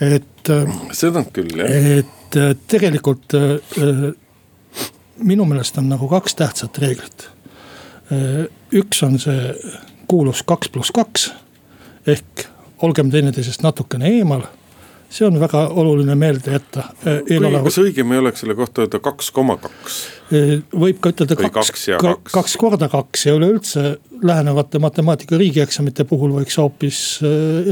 et. 0.00 0.52
Eh, 0.54 0.78
seda 0.96 1.24
küll 1.32 1.60
jah. 1.60 1.90
et 2.00 2.40
eh, 2.40 2.54
tegelikult 2.70 3.36
eh, 3.38 4.08
minu 5.20 5.48
meelest 5.48 5.78
on 5.78 5.90
nagu 5.92 6.08
kaks 6.08 6.38
tähtsat 6.38 6.80
reeglit. 6.80 7.28
üks 8.74 9.04
on 9.06 9.20
see 9.22 9.52
kuulus 10.10 10.40
kaks 10.42 10.72
pluss 10.74 10.90
kaks 10.90 11.28
ehk 12.10 12.48
olgem 12.82 13.10
teineteisest 13.12 13.62
natukene 13.62 14.08
eemal 14.16 14.42
see 15.10 15.26
on 15.26 15.40
väga 15.40 15.66
oluline 15.68 16.14
meelde 16.14 16.54
jätta. 16.54 16.84
kas 17.64 17.78
õigem 17.82 18.14
ei 18.14 18.22
oleks 18.22 18.44
selle 18.44 18.54
kohta 18.58 18.84
öelda 18.84 19.00
kaks 19.02 19.30
koma 19.34 19.56
kaks? 19.60 19.98
võib 20.30 21.00
ka 21.02 21.10
ütelda 21.10 21.36
kaks, 21.36 21.72
kaks, 21.72 21.88
kaks. 21.98 22.32
kaks 22.34 22.56
korda 22.60 22.88
kaks 22.92 23.26
ja 23.26 23.34
üleüldse 23.34 23.84
lähenevate 24.22 24.78
matemaatika 24.78 25.38
riigieksamite 25.40 26.04
puhul 26.04 26.34
võiks 26.36 26.58
hoopis 26.60 27.00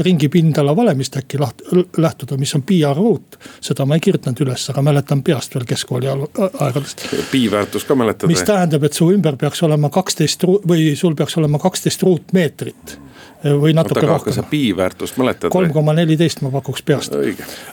ringi 0.05 0.27
pindala 0.33 0.73
valemist 0.75 1.15
äkki 1.21 1.39
laht, 1.39 1.61
lähtuda, 1.97 2.37
mis 2.41 2.55
on 2.57 2.63
pi 2.67 2.81
arvuut. 2.85 3.37
seda 3.61 3.85
ma 3.85 3.95
ei 3.95 4.03
kirjutanud 4.03 4.43
üles, 4.43 4.65
aga 4.73 4.83
mäletan 4.83 5.23
peast 5.23 5.55
veel 5.55 5.67
keskkooli 5.69 6.09
aegadest. 6.09 7.05
pi 7.31 7.45
väärtus 7.51 7.85
ka 7.87 7.95
mäletad? 7.95 8.27
mis 8.31 8.43
tähendab, 8.43 8.83
et 8.83 8.97
su 8.97 9.11
ümber 9.13 9.37
peaks 9.39 9.63
olema 9.63 9.89
kaksteist 9.93 10.43
või 10.43 10.95
sul 10.99 11.15
peaks 11.15 11.37
olema 11.39 11.61
kaksteist 11.61 12.03
ruutmeetrit 12.03 12.97
või 13.43 13.73
natuke 13.77 14.03
rohkem. 14.03 14.33
sa 14.35 14.43
pi 14.43 14.63
väärtust 14.77 15.19
mäletad? 15.19 15.51
kolm 15.53 15.73
koma 15.75 15.93
neliteist 15.97 16.41
ma 16.45 16.51
pakuks 16.53 16.83
peast. 16.85 17.15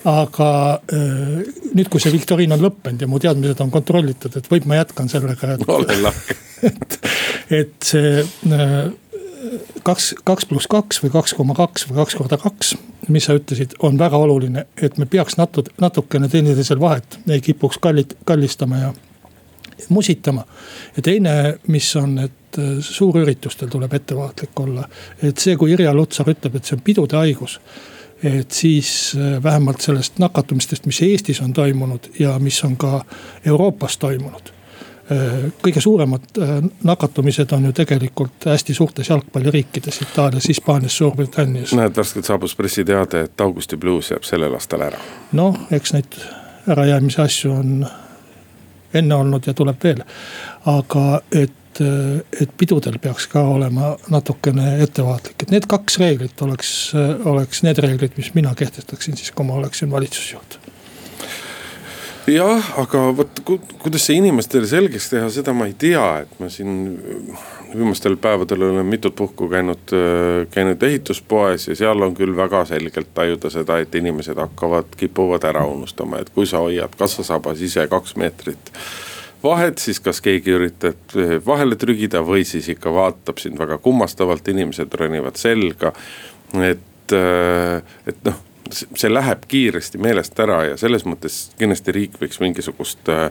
aga 0.04 0.50
nüüd, 0.92 1.88
kui 1.90 2.02
see 2.02 2.14
viktoriin 2.14 2.54
on 2.56 2.62
lõppenud 2.62 3.02
ja 3.02 3.10
mu 3.10 3.20
teadmised 3.22 3.62
on 3.64 3.72
kontrollitud, 3.74 4.36
et 4.38 4.50
võib, 4.52 4.68
ma 4.70 4.82
jätkan 4.82 5.10
sellega, 5.10 5.56
et 5.56 5.66
ole 5.68 5.98
lahke 6.04 6.38
et, 6.70 7.00
et 7.62 7.74
see 7.84 8.22
kaks, 9.86 10.14
kaks 10.26 10.46
pluss 10.50 10.68
kaks 10.70 11.00
või 11.02 11.12
kaks 11.14 11.34
koma 11.36 11.56
kaks 11.56 11.86
või 11.88 12.00
kaks 12.00 12.18
korda 12.18 12.38
kaks, 12.40 12.74
mis 13.12 13.26
sa 13.28 13.36
ütlesid, 13.38 13.76
on 13.86 13.98
väga 13.98 14.18
oluline, 14.22 14.66
et 14.82 14.98
me 14.98 15.06
peaks 15.10 15.38
natu-, 15.40 15.66
natukene 15.82 16.30
teineteisel 16.32 16.80
vahet, 16.80 17.18
ei 17.28 17.42
kipuks 17.44 17.78
kallit-, 17.82 18.16
kallistama 18.28 18.80
ja 18.80 18.94
musitama. 19.88 20.46
ja 20.96 21.02
teine, 21.02 21.36
mis 21.68 21.88
on, 21.96 22.18
et 22.18 22.32
äh, 22.58 22.76
suurüritustel 22.80 23.68
tuleb 23.68 23.92
ettevaatlik 23.92 24.60
olla. 24.60 24.88
et 25.22 25.38
see, 25.38 25.56
kui 25.56 25.72
Irja 25.72 25.94
Lutsar 25.94 26.28
ütleb, 26.30 26.56
et 26.56 26.64
see 26.64 26.76
on 26.76 26.82
pidude 26.84 27.16
haigus 27.16 27.60
et 28.22 28.50
siis 28.50 29.16
äh, 29.16 29.42
vähemalt 29.42 29.80
sellest 29.80 30.18
nakatumistest, 30.18 30.86
mis 30.86 31.02
Eestis 31.02 31.40
on 31.40 31.52
toimunud 31.52 32.10
ja 32.18 32.38
mis 32.38 32.64
on 32.64 32.76
ka 32.76 33.04
Euroopas 33.44 33.98
toimunud. 33.98 34.52
Äh, 35.12 35.50
kõige 35.62 35.80
suuremad 35.80 36.40
nakatumised 36.84 37.52
on 37.52 37.68
ju 37.68 37.72
tegelikult 37.76 38.48
hästi 38.48 38.74
suurtes 38.74 39.10
jalgpalliriikides, 39.12 40.00
Itaalias, 40.02 40.48
Hispaanias, 40.48 40.96
Suurbritannias. 40.96 41.74
näed, 41.76 41.96
värskelt 41.96 42.24
saabus 42.24 42.56
pressiteade, 42.56 43.20
et 43.28 43.40
Augusti 43.40 43.76
bluus 43.76 44.10
jääb 44.10 44.24
sellel 44.24 44.54
aastal 44.54 44.88
ära. 44.88 44.98
noh, 45.32 45.60
eks 45.70 45.92
neid 45.92 46.18
ärajäämise 46.68 47.22
asju 47.22 47.52
on 47.52 47.86
enne 48.94 49.14
olnud 49.14 49.46
ja 49.46 49.54
tuleb 49.54 49.84
veel. 49.84 50.02
aga 50.66 51.20
et, 51.32 51.52
et 51.80 52.52
pidudel 52.58 52.98
peaks 53.02 53.28
ka 53.32 53.42
olema 53.56 53.94
natukene 54.12 54.76
ettevaatlik, 54.84 55.42
et 55.42 55.52
need 55.54 55.68
kaks 55.70 55.98
reeglit 56.02 56.46
oleks, 56.46 56.70
oleks 57.24 57.62
need 57.66 57.80
reeglid, 57.82 58.16
mis 58.20 58.32
mina 58.36 58.54
kehtestaksin 58.58 59.18
siis, 59.18 59.32
kui 59.34 59.46
ma 59.46 59.58
oleksin 59.60 59.90
valitsusjuht. 59.90 60.58
Jah, 62.26 62.72
aga 62.82 63.04
vot 63.14 63.38
kuidas 63.46 64.02
see 64.08 64.16
inimestele 64.18 64.66
selgeks 64.66 65.12
teha, 65.12 65.28
seda 65.30 65.52
ma 65.54 65.68
ei 65.70 65.76
tea, 65.78 66.06
et 66.24 66.40
ma 66.42 66.48
siin 66.50 66.96
viimastel 67.70 68.16
päevadel 68.18 68.64
olen 68.66 68.86
mitut 68.86 69.14
puhku 69.14 69.46
käinud, 69.48 69.94
käinud 70.50 70.82
ehituspoes 70.82 71.68
ja 71.68 71.76
seal 71.78 72.02
on 72.02 72.16
küll 72.18 72.34
väga 72.36 72.64
selgelt 72.66 73.12
tajuda 73.14 73.50
seda, 73.54 73.78
et 73.78 73.94
inimesed 73.94 74.38
hakkavad, 74.42 74.96
kipuvad 74.98 75.46
ära 75.46 75.62
unustama, 75.70 76.18
et 76.18 76.32
kui 76.34 76.50
sa 76.50 76.64
hoiad 76.64 76.98
kassasabas 76.98 77.62
ise 77.62 77.86
kaks 77.90 78.16
meetrit 78.18 78.74
vahet, 79.46 79.78
siis 79.82 80.00
kas 80.02 80.20
keegi 80.24 80.54
üritab 80.56 81.14
vahele 81.46 81.78
trügida 81.80 82.22
või 82.26 82.44
siis 82.48 82.68
ikka 82.72 82.92
vaatab 82.94 83.40
sind 83.42 83.58
väga 83.58 83.78
kummastavalt, 83.82 84.48
inimesed 84.52 84.94
ronivad 85.00 85.38
selga. 85.40 85.92
et, 86.62 87.14
et 87.16 88.20
noh, 88.26 88.42
see 88.72 89.10
läheb 89.10 89.46
kiiresti 89.48 89.98
meelest 90.02 90.38
ära 90.42 90.62
ja 90.70 90.76
selles 90.80 91.06
mõttes 91.06 91.46
kindlasti 91.58 91.94
riik 91.94 92.18
võiks 92.20 92.40
mingisugust 92.42 93.10
äh, 93.12 93.28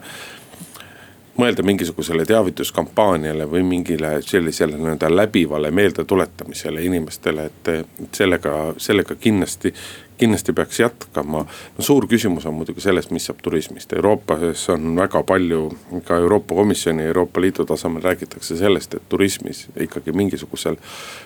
mõelda 1.37 1.63
mingisugusele 1.63 2.25
teavituskampaaniale 2.25 3.47
või 3.51 3.63
mingile 3.63 4.21
sellisele 4.21 4.77
nii-öelda 4.77 5.09
läbivale 5.15 5.71
meeldetuletamisele 5.71 6.83
inimestele, 6.83 7.45
et 7.45 8.15
sellega, 8.15 8.73
sellega 8.77 9.15
kindlasti, 9.15 9.73
kindlasti 10.17 10.53
peaks 10.53 10.79
jätkama. 10.79 11.45
no 11.77 11.83
suur 11.83 12.07
küsimus 12.07 12.45
on 12.45 12.53
muidugi 12.53 12.81
selles, 12.81 13.09
mis 13.11 13.25
saab 13.27 13.43
turismist, 13.43 13.93
Euroopas 13.93 14.69
on 14.69 14.95
väga 14.95 15.23
palju, 15.23 15.69
ka 16.07 16.17
Euroopa 16.23 16.55
Komisjoni 16.55 17.03
Euroopa 17.03 17.41
Liidu 17.41 17.65
tasemel 17.65 18.03
räägitakse 18.03 18.57
sellest, 18.57 18.93
et 18.93 19.09
turismis 19.09 19.67
ikkagi 19.79 20.11
mingisugusel, 20.11 20.79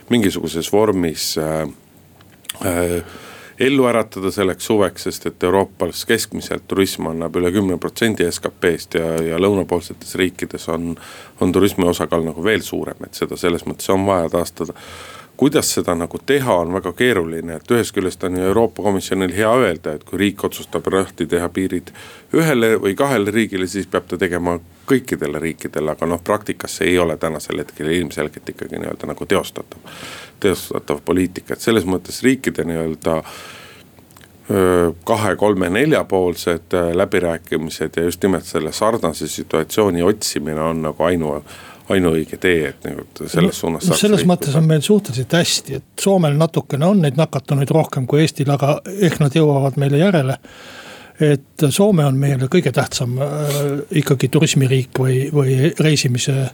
mingisuguses 0.10 0.74
vormis 0.74 1.36
äh, 1.38 1.62
äh, 2.66 3.04
ellu 3.60 3.86
äratada 3.90 4.32
selleks 4.32 4.66
suveks, 4.66 5.04
sest 5.08 5.26
et 5.28 5.44
Euroopas 5.44 6.06
keskmiselt 6.08 6.64
turism 6.68 7.10
annab 7.12 7.36
üle 7.36 7.52
kümne 7.52 7.78
protsendi 7.82 8.28
SKP-st 8.32 9.00
ja, 9.00 9.14
ja 9.34 9.40
lõunapoolsetes 9.42 10.16
riikides 10.20 10.70
on, 10.72 10.94
on 11.44 11.52
turismi 11.52 11.88
osakaal 11.88 12.24
nagu 12.26 12.44
veel 12.44 12.64
suurem, 12.66 13.04
et 13.06 13.20
seda 13.20 13.38
selles 13.40 13.66
mõttes 13.68 13.92
on 13.94 14.06
vaja 14.08 14.30
taastada 14.38 14.76
kuidas 15.40 15.70
seda 15.72 15.94
nagu 15.96 16.20
teha, 16.26 16.56
on 16.62 16.74
väga 16.76 16.92
keeruline, 17.00 17.62
et 17.62 17.72
ühest 17.72 17.94
küljest 17.96 18.24
on 18.28 18.36
ju 18.36 18.48
Euroopa 18.50 18.84
Komisjonil 18.84 19.32
hea 19.32 19.52
öelda, 19.62 19.94
et 19.96 20.04
kui 20.04 20.20
riik 20.20 20.44
otsustab 20.44 20.90
lahti 20.92 21.30
teha 21.32 21.48
piirid 21.56 21.94
ühele 22.36 22.74
või 22.84 22.92
kahele 23.00 23.32
riigile, 23.32 23.68
siis 23.72 23.88
peab 23.88 24.10
ta 24.12 24.20
tegema 24.20 24.58
kõikidele 24.90 25.40
riikidele, 25.40 25.94
aga 25.96 26.10
noh, 26.12 26.20
praktikas 26.28 26.76
see 26.80 26.90
ei 26.92 26.98
ole 27.00 27.16
tänasel 27.18 27.64
hetkel 27.64 27.88
ilmselgelt 27.88 28.52
ikkagi 28.52 28.82
nii-öelda 28.82 29.08
nagu 29.14 29.30
teostatav, 29.32 29.96
teostatav 30.44 31.00
poliitika, 31.08 31.56
et 31.56 31.64
selles 31.64 31.88
mõttes 31.88 32.20
riikide 32.26 32.68
nii-öelda 32.68 33.22
kahe, 35.06 35.36
kolme, 35.40 35.70
neljapoolsed 35.70 36.76
läbirääkimised 37.00 37.96
ja 37.96 38.04
just 38.04 38.24
nimelt 38.24 38.50
selle 38.50 38.72
sarnase 38.76 39.28
situatsiooni 39.28 40.04
otsimine 40.04 40.62
on 40.62 40.82
nagu 40.90 41.04
ainu 41.04 41.36
ainuõige 41.94 42.38
tee, 42.42 42.72
et 42.72 42.84
nagu 42.88 43.06
selles 43.26 43.54
no, 43.54 43.56
suunas 43.58 43.88
selles 44.00 44.26
mõttes 44.30 44.56
on 44.58 44.68
meil 44.68 44.84
suhteliselt 44.86 45.34
hästi, 45.40 45.80
et 45.80 46.04
Soomel 46.04 46.38
natukene 46.40 46.88
on 46.88 47.02
neid 47.04 47.18
nakatunuid 47.20 47.72
rohkem 47.74 48.08
kui 48.10 48.24
Eestil, 48.24 48.52
aga 48.54 48.78
ehk 49.08 49.20
nad 49.24 49.36
jõuavad 49.36 49.80
meile 49.82 50.02
järele. 50.02 50.38
et 51.20 51.66
Soome 51.70 52.06
on 52.06 52.16
meile 52.16 52.48
kõige 52.48 52.72
tähtsam 52.72 53.18
äh, 53.20 53.58
ikkagi 54.02 54.30
turismiriik 54.30 55.00
või, 55.00 55.18
või 55.34 55.74
reisimise. 55.80 56.50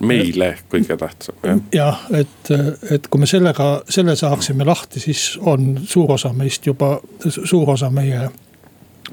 meile 0.00 0.54
kõige 0.72 0.96
tähtsam 0.96 1.34
jah. 1.44 1.60
jah, 1.72 2.06
et, 2.10 2.52
et 2.90 3.08
kui 3.08 3.20
me 3.20 3.26
sellega, 3.26 3.82
selle 3.88 4.16
saaksime 4.16 4.64
lahti, 4.64 5.00
siis 5.00 5.38
on 5.40 5.76
suur 5.84 6.12
osa 6.12 6.32
meist 6.32 6.66
juba, 6.66 6.98
suur 7.28 7.70
osa 7.70 7.90
meie, 7.90 8.28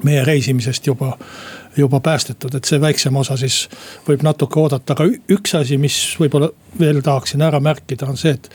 meie 0.02 0.24
reisimisest 0.24 0.86
juba 0.86 1.16
juba 1.76 2.00
päästetud, 2.00 2.54
et 2.54 2.64
see 2.64 2.80
väiksem 2.80 3.16
osa 3.16 3.36
siis 3.40 3.64
võib 4.08 4.22
natuke 4.26 4.60
oodata, 4.60 4.94
aga 4.94 5.08
üks 5.34 5.54
asi, 5.58 5.78
mis 5.80 5.98
võib-olla 6.20 6.50
veel 6.78 7.02
tahaksin 7.02 7.42
ära 7.42 7.60
märkida, 7.60 8.06
on 8.06 8.20
see, 8.20 8.34
et 8.34 8.50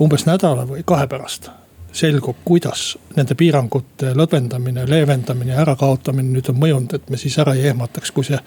umbes 0.00 0.26
nädala 0.28 0.66
või 0.68 0.84
kahe 0.86 1.06
pärast 1.10 1.50
selgub, 1.96 2.36
kuidas 2.44 2.98
nende 3.16 3.34
piirangute 3.34 4.12
lõdvendamine, 4.16 4.84
leevendamine 4.88 5.54
ja 5.54 5.62
ärakaotamine 5.64 6.34
nüüd 6.34 6.50
on 6.52 6.58
mõjunud, 6.60 6.92
et 6.98 7.10
me 7.10 7.16
siis 7.20 7.38
ära 7.40 7.54
ei 7.56 7.70
ehmataks, 7.70 8.12
kui 8.12 8.26
see 8.26 8.38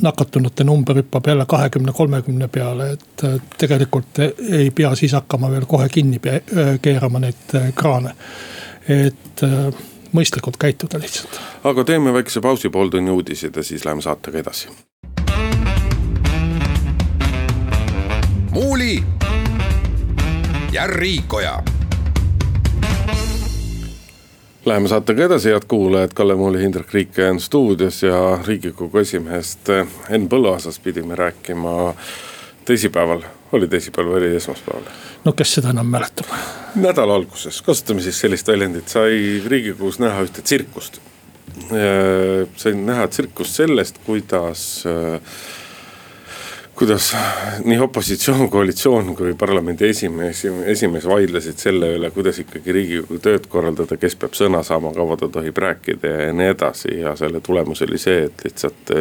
nakatunute 0.00 0.64
number 0.64 0.96
hüppab 0.96 1.28
jälle 1.28 1.44
kahekümne, 1.46 1.92
kolmekümne 1.92 2.48
peale, 2.48 2.92
et 2.96 3.24
tegelikult 3.60 4.22
ei 4.24 4.70
pea 4.70 4.94
siis 4.96 5.12
hakkama 5.12 5.50
veel 5.52 5.66
kohe 5.68 5.88
kinni 5.92 6.20
keerama 6.82 7.20
neid 7.20 7.56
kraane. 7.76 8.14
et 8.88 9.44
mõistlikult 10.12 10.56
käituda 10.58 11.00
lihtsalt. 11.00 11.40
aga 11.64 11.84
teeme 11.84 12.12
väikese 12.12 12.40
pausi, 12.40 12.68
pooltunni 12.68 13.10
uudised 13.10 13.56
ja 13.56 13.62
siis 13.62 13.84
läheme 13.84 14.02
saatega 14.02 14.38
edasi. 14.38 14.68
muuli 18.50 19.02
ja 20.72 20.86
Riikoja. 20.86 21.62
Läheme 24.64 24.88
saatega 24.88 25.24
edasi, 25.24 25.48
head 25.48 25.62
kuulajad, 25.68 26.10
Kalle 26.14 26.34
Muuli, 26.34 26.60
Hindrek 26.62 26.92
Riike 26.94 27.30
on 27.30 27.40
stuudios 27.40 28.02
ja 28.02 28.38
riigikogu 28.46 28.98
esimehest 28.98 29.68
Henn 30.10 30.28
Põlluaasast 30.28 30.82
pidime 30.82 31.14
rääkima 31.14 31.94
teisipäeval, 32.64 33.22
oli 33.52 33.68
teisipäev 33.68 34.10
või 34.10 34.20
oli 34.22 34.34
esmaspäeval? 34.38 34.90
no 35.24 35.34
kes 35.36 35.54
seda 35.58 35.74
enam 35.74 35.88
mäletab? 35.90 36.32
nädala 36.74 37.18
alguses, 37.20 37.62
kasutame 37.66 38.02
siis 38.04 38.20
sellist 38.20 38.48
väljendit, 38.48 38.88
sai 38.88 39.40
riigikogus 39.46 40.00
näha 40.02 40.26
ühte 40.26 40.42
tsirkust. 40.42 41.00
sain 42.56 42.84
näha 42.86 43.08
tsirkust 43.08 43.62
sellest, 43.62 43.98
kuidas 44.06 44.84
kuidas 46.80 47.10
nii 47.64 47.78
opositsioon, 47.84 48.46
koalitsioon 48.50 49.10
kui 49.16 49.34
parlamendi 49.36 49.90
esimees, 49.92 50.46
esimees 50.72 51.04
vaidlesid 51.04 51.60
selle 51.60 51.90
üle, 51.98 52.08
kuidas 52.14 52.38
ikkagi 52.40 52.72
riigikogu 52.72 53.18
tööd 53.20 53.48
korraldada, 53.52 53.98
kes 54.00 54.16
peab 54.16 54.38
sõna 54.38 54.62
saama, 54.64 54.94
kaua 54.96 55.18
ta 55.20 55.28
tohib 55.28 55.60
rääkida 55.60 56.14
ja 56.14 56.30
nii 56.32 56.48
edasi 56.54 56.94
ja 57.02 57.12
selle 57.20 57.42
tulemus 57.44 57.84
oli 57.84 58.00
see, 58.00 58.22
et 58.30 58.44
lihtsalt 58.46 58.94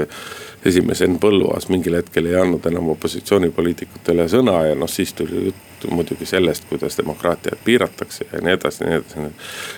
esimees 0.65 1.01
Henn 1.03 1.19
Põlluaas 1.21 1.69
mingil 1.71 1.95
hetkel 1.99 2.27
ei 2.29 2.35
andnud 2.39 2.65
enam 2.67 2.91
opositsioonipoliitikutele 2.95 4.25
sõna 4.31 4.57
ja 4.67 4.75
noh, 4.75 4.89
siis 4.91 5.13
tuli 5.15 5.45
jutt 5.49 5.87
muidugi 5.91 6.27
sellest, 6.27 6.65
kuidas 6.69 6.97
demokraatiat 6.99 7.61
piiratakse 7.63 8.27
ja 8.31 8.41
nii 8.43 8.57
edasi 8.57 8.83
ja 8.83 8.89
nii 8.89 8.99
edasi. 8.99 9.27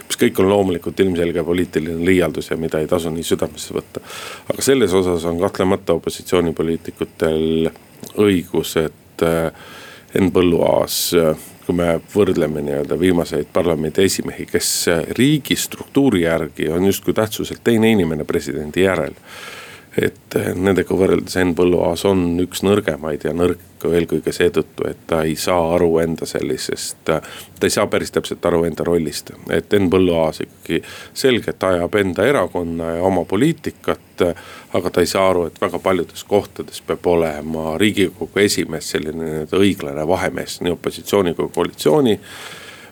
mis 0.08 0.22
kõik 0.24 0.42
on 0.42 0.50
loomulikult 0.50 1.00
ilmselge 1.06 1.44
poliitiline 1.46 2.06
liialdus 2.06 2.50
ja 2.50 2.58
mida 2.58 2.82
ei 2.82 2.90
tasu 2.90 3.14
nii 3.14 3.28
südamesse 3.28 3.78
võtta. 3.78 4.02
aga 4.50 4.66
selles 4.66 4.94
osas 4.98 5.26
on 5.30 5.40
kahtlemata 5.40 5.94
opositsioonipoliitikutel 6.00 7.70
õigus, 8.18 8.76
et 8.82 9.26
äh, 9.28 9.54
Henn 10.16 10.34
Põlluaas 10.34 11.14
kui 11.62 11.78
me 11.78 12.00
võrdleme 12.14 12.64
nii-öelda 12.66 12.98
viimaseid 13.00 13.52
parlamendi 13.54 14.02
esimehi, 14.04 14.48
kes 14.50 14.70
riigi 15.18 15.56
struktuuri 15.56 16.24
järgi 16.26 16.72
on 16.74 16.90
justkui 16.90 17.14
tähtsuselt 17.14 17.62
teine 17.64 17.92
inimene 17.94 18.26
presidendi 18.26 18.88
järel 18.88 19.14
et 19.98 20.36
eh, 20.40 20.54
nendega 20.56 20.96
võrreldes 20.96 21.36
Henn 21.36 21.56
Põlluaas 21.56 22.06
on 22.08 22.40
üks 22.40 22.64
nõrgemaid 22.64 23.26
ja 23.28 23.34
nõrk 23.36 23.68
eelkõige 23.82 24.32
seetõttu, 24.32 24.86
et 24.88 25.00
ta 25.10 25.24
ei 25.26 25.34
saa 25.40 25.74
aru 25.76 25.90
enda 26.04 26.28
sellisest. 26.30 26.98
ta 27.04 27.22
ei 27.64 27.74
saa 27.74 27.88
päris 27.90 28.14
täpselt 28.14 28.46
aru 28.46 28.64
enda 28.68 28.86
rollist, 28.88 29.34
et 29.50 29.74
Henn 29.74 29.90
Põlluaas 29.92 30.44
ikkagi 30.46 30.82
selgelt 31.14 31.64
ajab 31.64 31.96
enda 32.00 32.28
erakonna 32.28 32.96
ja 32.98 33.04
oma 33.04 33.26
poliitikat. 33.26 34.00
aga 34.74 34.90
ta 34.90 35.02
ei 35.02 35.08
saa 35.10 35.30
aru, 35.30 35.46
et 35.50 35.62
väga 35.62 35.80
paljudes 35.80 36.24
kohtades 36.24 36.82
peab 36.88 37.08
olema 37.08 37.78
riigikogu 37.82 38.40
esimees 38.40 38.92
selline 38.94 39.26
nii-öelda 39.26 39.58
õiglane 39.58 40.08
vahemees 40.08 40.62
nii 40.62 40.72
opositsiooni 40.78 41.34
kui 41.34 41.50
koalitsiooni 41.50 42.20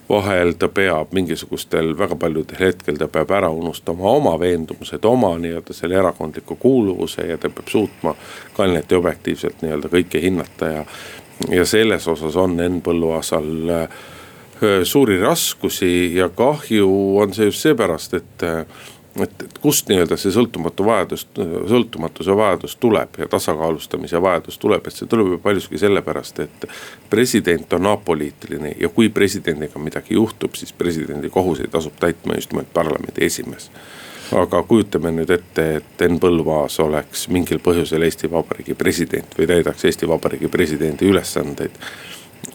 vahel 0.10 0.54
ta 0.60 0.68
peab 0.68 1.14
mingisugustel 1.14 1.94
väga 1.98 2.16
paljudel 2.16 2.60
hetkel 2.60 2.98
ta 2.98 3.08
peab 3.08 3.32
ära 3.32 3.50
unustama 3.50 4.10
oma 4.10 4.36
veendumused, 4.40 5.06
oma 5.06 5.36
nii-öelda 5.38 5.74
selle 5.74 6.00
erakondliku 6.02 6.56
kuuluvuse 6.56 7.28
ja 7.30 7.38
ta 7.38 7.50
peab 7.50 7.68
suutma 7.68 8.16
kainelt 8.58 8.92
ja 8.92 8.98
objektiivselt 8.98 9.62
nii-öelda 9.62 9.92
kõike 9.94 10.22
hinnata 10.22 10.72
ja. 10.74 10.86
ja 11.50 11.66
selles 11.66 12.08
osas 12.08 12.36
on 12.36 12.58
Henn 12.60 12.82
Põlluaasal 12.86 13.76
äh, 13.76 14.00
suuri 14.84 15.20
raskusi 15.22 16.16
ja 16.16 16.30
kahju 16.30 16.90
on 17.18 17.34
see 17.34 17.52
just 17.52 17.64
seepärast, 17.68 18.14
et 18.14 18.48
et, 19.24 19.44
et 19.44 19.60
kust 19.62 19.90
nii-öelda 19.90 20.18
see 20.20 20.34
sõltumatu 20.34 20.86
vajadus, 20.86 21.26
sõltumatuse 21.70 22.36
vajadus 22.38 22.76
tuleb 22.82 23.20
ja 23.22 23.28
tasakaalustamise 23.28 24.22
vajadus 24.22 24.58
tuleb, 24.62 24.88
et 24.88 24.96
see 24.96 25.10
tuleb 25.10 25.34
ju 25.34 25.40
paljuski 25.44 25.82
sellepärast, 25.82 26.44
et. 26.46 26.68
president 27.10 27.74
on 27.74 27.88
apoliitiline 27.90 28.76
ja 28.80 28.90
kui 28.90 29.10
presidendiga 29.10 29.80
midagi 29.80 30.14
juhtub, 30.14 30.54
siis 30.56 30.74
presidendi 30.74 31.30
kohuseid 31.30 31.76
asub 31.76 31.98
täitma 32.00 32.38
just 32.38 32.54
nimelt 32.54 32.74
parlamendi 32.74 33.26
esimees 33.26 33.72
aga 34.38 34.62
kujutame 34.64 35.12
nüüd 35.14 35.32
ette, 35.34 35.66
et 35.80 36.04
Henn 36.04 36.20
Põlluaas 36.22 36.78
oleks 36.84 37.28
mingil 37.34 37.62
põhjusel 37.66 38.06
Eesti 38.06 38.30
Vabariigi 38.32 38.76
president 38.78 39.34
või 39.38 39.48
täidaks 39.50 39.86
Eesti 39.90 40.10
Vabariigi 40.10 40.52
presidendi 40.54 41.10
ülesandeid. 41.10 41.80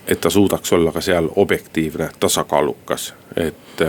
Et 0.07 0.21
ta 0.21 0.31
suudaks 0.31 0.73
olla 0.73 0.93
ka 0.93 1.01
seal 1.01 1.29
objektiivne, 1.37 2.11
tasakaalukas, 2.21 3.13
et 3.37 3.85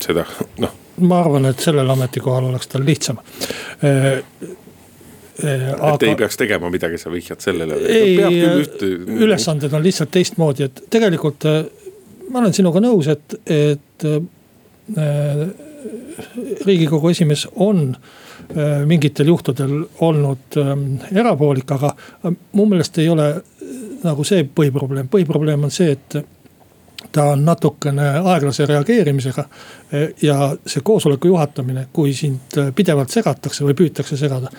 seda 0.00 0.24
noh 0.58 0.82
ma 1.00 1.18
arvan, 1.20 1.44
et 1.50 1.60
sellel 1.60 1.90
ametikohal 1.92 2.44
oleks 2.50 2.70
tal 2.72 2.86
lihtsam 2.86 3.18
Aga... 5.36 5.90
et 5.94 6.02
ei 6.08 6.14
peaks 6.16 6.38
tegema 6.40 6.70
midagi, 6.72 6.96
sa 6.98 7.10
vihjad 7.12 7.42
sellele. 7.44 7.76
ei, 7.92 8.14
üht... 8.62 8.80
ülesanded 9.20 9.74
on 9.76 9.82
lihtsalt 9.84 10.10
teistmoodi, 10.14 10.64
et 10.70 10.80
tegelikult 10.90 11.44
äh, 11.44 11.66
ma 12.30 12.42
olen 12.42 12.54
sinuga 12.56 12.82
nõus, 12.82 13.08
et, 13.10 13.36
et 13.46 14.06
äh, 14.06 15.42
riigikogu 16.66 17.10
esimees 17.12 17.46
on 17.62 17.90
äh, 17.92 18.82
mingitel 18.88 19.30
juhtudel 19.30 19.78
olnud 20.06 20.58
äh, 20.60 20.72
erapoolik, 21.14 21.70
aga 21.76 21.92
mu 22.56 22.66
meelest 22.70 22.98
ei 23.02 23.10
ole 23.12 23.28
nagu 24.06 24.24
see 24.24 24.46
põhiprobleem, 24.46 25.10
põhiprobleem 25.12 25.68
on 25.68 25.74
see, 25.74 25.92
et 25.96 26.18
ta 27.12 27.24
on 27.32 27.44
natukene 27.44 28.06
aeglase 28.18 28.66
reageerimisega. 28.66 29.44
ja 30.22 30.56
see 30.66 30.82
koosoleku 30.82 31.28
juhatamine, 31.28 31.86
kui 31.92 32.14
sind 32.14 32.56
pidevalt 32.74 33.10
segatakse 33.10 33.64
või 33.64 33.76
püütakse 33.78 34.16
segada. 34.16 34.50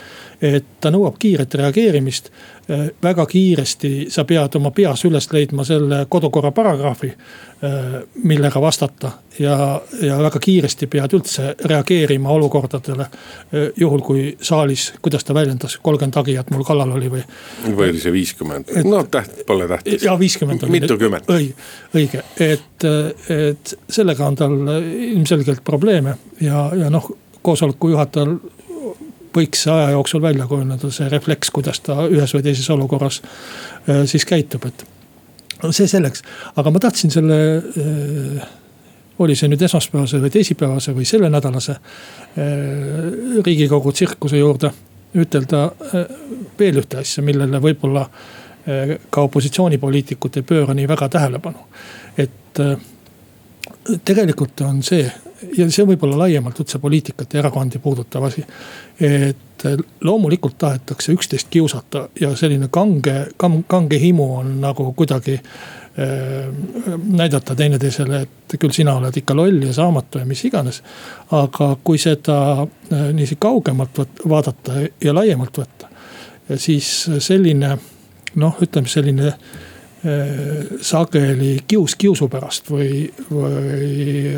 et 0.42 0.66
ta 0.82 0.92
nõuab 0.94 1.18
kiiret 1.20 1.54
reageerimist 1.54 2.32
Äh, 2.72 2.90
väga 3.04 3.26
kiiresti 3.26 4.06
sa 4.12 4.26
pead 4.28 4.56
oma 4.60 4.74
peas 4.76 5.06
üles 5.08 5.30
leidma 5.32 5.64
selle 5.64 6.02
kodukorra 6.12 6.50
paragrahvi, 6.52 7.14
millega 8.24 8.62
vastata. 8.62 9.12
ja, 9.39 9.82
ja 10.02 10.17
väga 10.17 10.39
kiiresti 10.39 10.88
pead 10.88 11.13
üldse 11.13 11.56
reageerima 11.65 12.30
olukordadele. 12.30 13.04
Äh, 13.04 13.67
juhul 13.78 14.02
kui 14.06 14.38
saalis, 14.41 14.93
kuidas 15.02 15.24
ta 15.24 15.34
väljendas, 15.34 15.78
kolmkümmend 15.82 16.15
hagijat 16.15 16.50
mul 16.54 16.63
kallal 16.63 16.91
oli 16.98 17.10
või. 17.10 17.24
või 17.67 17.89
oli 17.89 18.02
see 18.02 18.13
viiskümmend, 18.13 18.74
no 18.86 19.04
täht-, 19.12 19.43
pole 19.48 19.67
tähtis. 19.67 20.04
ja 20.04 20.20
viiskümmend. 20.20 20.67
mitukümmend. 20.70 21.30
õige, 21.34 21.54
õige, 21.96 22.24
et, 22.39 22.89
et 23.30 23.74
sellega 23.89 24.28
on 24.28 24.36
tal 24.36 24.58
ilmselgelt 24.84 25.63
probleeme 25.63 26.17
ja, 26.41 26.70
ja 26.78 26.89
noh 26.93 27.10
koosoleku 27.41 27.93
juhatajal 27.93 28.38
võiks 29.38 29.65
aja 29.72 29.91
jooksul 29.93 30.22
välja 30.22 30.48
kujuneda 30.50 30.91
see 30.93 31.10
refleks, 31.12 31.52
kuidas 31.54 31.82
ta 31.86 32.06
ühes 32.10 32.34
või 32.36 32.46
teises 32.46 32.70
olukorras 32.74 33.22
äh, 33.24 34.06
siis 34.10 34.26
käitub, 34.26 34.65
et. 34.70 34.86
See 35.72 35.88
selleks, 35.89 36.24
aga 36.56 36.72
ma 36.74 36.82
tahtsin 36.84 37.13
selle 37.13 37.38
äh, 37.58 38.50
oli 39.24 39.36
see 39.36 39.50
nüüd 39.50 39.63
esmaspäevase 39.65 40.22
või 40.22 40.34
teisipäevase 40.34 40.93
või 40.98 41.08
sellenädalase 41.10 41.78
äh, 41.78 42.52
riigikogu 43.46 43.91
tsirkuse 43.91 44.41
juurde 44.41 44.74
ütelda 45.17 45.62
veel 46.60 46.78
ühte 46.82 47.00
asja, 47.00 47.24
millele 47.26 47.62
võib-olla 47.63 48.04
ka 49.10 49.22
opositsioonipoliitikud 49.24 50.36
ei 50.38 50.43
pööra 50.46 50.74
nii 50.76 50.89
väga 50.91 51.08
tähelepanu. 51.10 51.62
et 52.20 52.60
tegelikult 54.04 54.62
on 54.67 54.84
see 54.84 55.06
ja 55.58 55.67
see 55.72 55.86
võib 55.88 56.04
olla 56.08 56.26
laiemalt 56.26 56.60
üldse 56.62 56.80
poliitikat 56.84 57.34
ja 57.34 57.41
erakondi 57.43 57.80
puudutav 57.80 58.28
asi. 58.28 58.43
et 59.00 59.47
loomulikult 60.02 60.58
tahetakse 60.58 61.12
üksteist 61.13 61.48
kiusata 61.50 62.10
ja 62.20 62.36
selline 62.36 62.67
kange, 62.72 63.28
kange 63.67 64.00
himu 64.00 64.28
on 64.38 64.52
nagu 64.62 64.91
kuidagi 64.93 65.34
äh, 65.34 66.48
näidata 67.04 67.56
teineteisele, 67.56 68.22
et 68.22 68.58
küll 68.60 68.76
sina 68.76 68.98
oled 69.00 69.17
ikka 69.17 69.36
loll 69.36 69.63
ja 69.65 69.74
saamatu 69.74 70.20
ja 70.20 70.26
mis 70.26 70.46
iganes. 70.46 70.82
aga 71.32 71.76
kui 71.84 71.98
seda 71.98 72.39
äh, 72.62 73.08
niiviisi 73.13 73.36
kaugemalt 73.39 74.04
vaadata 74.30 74.82
ja 75.04 75.15
laiemalt 75.15 75.58
võtta, 75.58 75.89
siis 76.56 77.10
selline 77.20 77.78
noh, 78.36 78.62
ütleme 78.62 78.88
selline 78.88 79.34
Äh, 80.06 80.78
sageli 80.82 81.58
kius 81.67 81.96
kiusu 81.96 82.28
pärast 82.30 82.70
või, 82.70 83.08
või 83.34 84.30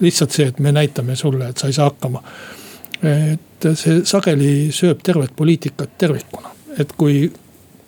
lihtsalt 0.00 0.32
see, 0.32 0.46
et 0.48 0.62
me 0.64 0.72
näitame 0.72 1.12
sulle, 1.16 1.50
et 1.50 1.60
sa 1.60 1.68
ei 1.68 1.76
saa 1.76 1.90
hakkama. 1.90 2.22
Et 3.58 3.78
see 3.78 4.00
sageli 4.06 4.70
sööb 4.74 5.02
tervet 5.02 5.34
poliitikat 5.36 5.98
tervikuna, 5.98 6.52
et 6.78 6.92
kui 6.98 7.26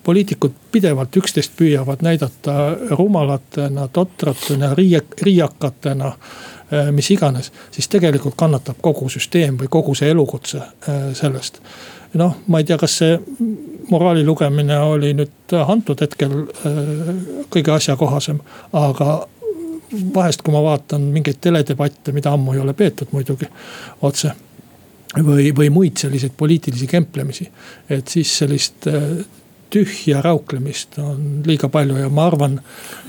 poliitikud 0.04 0.54
pidevalt 0.72 1.16
üksteist 1.20 1.52
püüavad 1.58 2.02
näidata 2.02 2.54
rumalatena, 2.96 3.86
totratena, 3.92 4.72
riiak-, 4.74 5.18
riiakatena 5.22 6.10
äh, 6.10 6.90
mis 6.96 7.10
iganes, 7.10 7.52
siis 7.70 7.88
tegelikult 7.88 8.34
kannatab 8.36 8.80
kogu 8.82 9.08
süsteem 9.12 9.60
või 9.60 9.70
kogu 9.70 9.94
see 9.94 10.10
elukutse 10.10 10.62
sellest 11.14 11.60
noh, 12.14 12.36
ma 12.46 12.58
ei 12.58 12.66
tea, 12.66 12.78
kas 12.80 12.96
see 13.00 13.18
moraali 13.90 14.24
lugemine 14.26 14.78
oli 14.82 15.12
nüüd 15.18 15.54
antud 15.60 16.00
hetkel 16.02 16.32
äh, 16.66 16.80
kõige 17.52 17.74
asjakohasem, 17.76 18.40
aga 18.76 19.20
vahest, 20.14 20.42
kui 20.42 20.54
ma 20.54 20.62
vaatan 20.64 21.08
mingeid 21.14 21.40
teledebatte, 21.42 22.14
mida 22.14 22.34
ammu 22.34 22.54
ei 22.54 22.62
ole 22.62 22.74
peetud 22.78 23.10
muidugi 23.14 23.48
otse. 24.06 24.34
Või, 25.18 25.50
või 25.56 25.70
muid 25.74 26.00
selliseid 26.00 26.34
poliitilisi 26.36 26.86
kemplemisi, 26.86 27.48
et 27.90 28.08
siis 28.08 28.32
sellist 28.42 28.86
äh, 28.90 29.04
tühja 29.70 30.22
rauklemist 30.22 30.98
on 31.02 31.42
liiga 31.46 31.68
palju 31.68 32.00
ja 32.00 32.08
ma 32.08 32.26
arvan, 32.30 32.58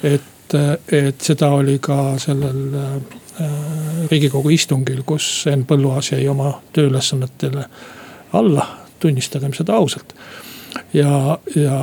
et, 0.03 0.55
et 0.91 1.21
seda 1.21 1.51
oli 1.57 1.79
ka 1.81 2.17
sellel 2.21 2.61
äh, 2.77 2.93
riigikogu 4.11 4.51
istungil, 4.53 5.03
kus 5.07 5.47
Henn 5.49 5.65
Põlluaas 5.65 6.11
jäi 6.13 6.27
oma 6.29 6.53
tööülesannetele 6.73 7.65
alla. 8.37 8.67
Tunnistagem 9.01 9.53
seda 9.57 9.73
ausalt 9.81 10.13
ja, 10.93 11.37
ja 11.55 11.77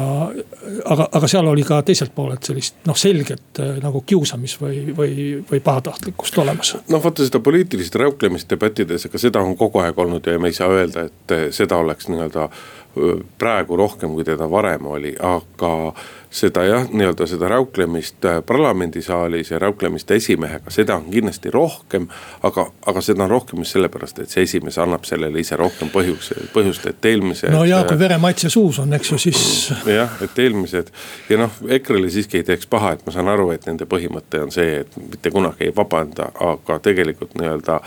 aga, 0.85 1.09
aga 1.13 1.31
seal 1.31 1.47
oli 1.49 1.65
ka 1.67 1.81
teiselt 1.87 2.15
poolelt 2.15 2.49
sellist 2.49 2.83
noh, 2.89 2.97
selget 2.99 3.61
äh, 3.63 3.79
nagu 3.83 4.03
kiusamis 4.07 4.59
või, 4.61 4.83
või, 4.97 5.13
või 5.51 5.61
pahatahtlikkust 5.65 6.39
olemas. 6.43 6.75
noh, 6.89 7.03
vaata 7.05 7.27
seda 7.27 7.41
poliitilist 7.45 7.95
räuklemist 8.01 8.51
debattides, 8.51 9.09
ega 9.09 9.21
seda 9.21 9.43
on 9.45 9.57
kogu 9.59 9.83
aeg 9.85 9.99
olnud 9.99 10.27
ja 10.27 10.39
me 10.39 10.53
ei 10.53 10.59
saa 10.59 10.71
öelda, 10.75 11.09
et 11.09 11.55
seda 11.57 11.81
oleks 11.81 12.11
nii-öelda 12.13 12.49
praegu 13.39 13.77
rohkem, 13.77 14.15
kui 14.17 14.25
teda 14.25 14.51
varem 14.51 14.87
oli, 14.87 15.15
aga 15.19 15.73
seda 16.31 16.65
jah, 16.65 16.85
nii-öelda 16.93 17.27
seda 17.27 17.49
räuklemist 17.49 18.25
äh, 18.25 18.43
parlamendisaalis 18.47 19.51
ja 19.51 19.59
räuklemist 19.59 20.11
esimehega, 20.11 20.71
seda 20.71 20.97
on 20.97 21.11
kindlasti 21.11 21.51
rohkem. 21.51 22.09
aga, 22.43 22.67
aga 22.87 23.01
seda 23.01 23.25
on 23.25 23.31
rohkem 23.31 23.59
just 23.59 23.73
sellepärast, 23.73 24.19
et 24.19 24.31
see 24.31 24.45
esimees 24.45 24.79
annab 24.79 25.05
sellele 25.09 25.41
ise 25.41 25.57
rohkem 25.57 25.89
põhjus, 25.93 26.33
põhjust, 26.53 26.87
et 26.91 27.05
eelmised. 27.05 27.53
no 27.53 27.65
ja 27.65 27.81
kui 27.89 27.99
veremaitse 27.99 28.51
suus 28.53 28.79
on, 28.79 28.93
eks 28.93 29.13
ju, 29.13 29.19
siis. 29.19 29.73
jah, 29.87 30.21
et 30.25 30.39
eelmised 30.39 30.93
ja 31.31 31.41
noh, 31.41 31.59
EKRE-le 31.79 32.11
siiski 32.13 32.43
ei 32.43 32.49
teeks 32.51 32.69
paha, 32.69 32.93
et 32.97 33.07
ma 33.07 33.15
saan 33.15 33.33
aru, 33.33 33.51
et 33.57 33.67
nende 33.67 33.89
põhimõte 33.89 34.43
on 34.45 34.53
see, 34.53 34.83
et 34.83 35.01
mitte 35.01 35.33
kunagi 35.33 35.71
ei 35.71 35.77
vabanda, 35.77 36.29
aga 36.53 36.79
tegelikult 36.85 37.39
nii-öelda 37.41 37.81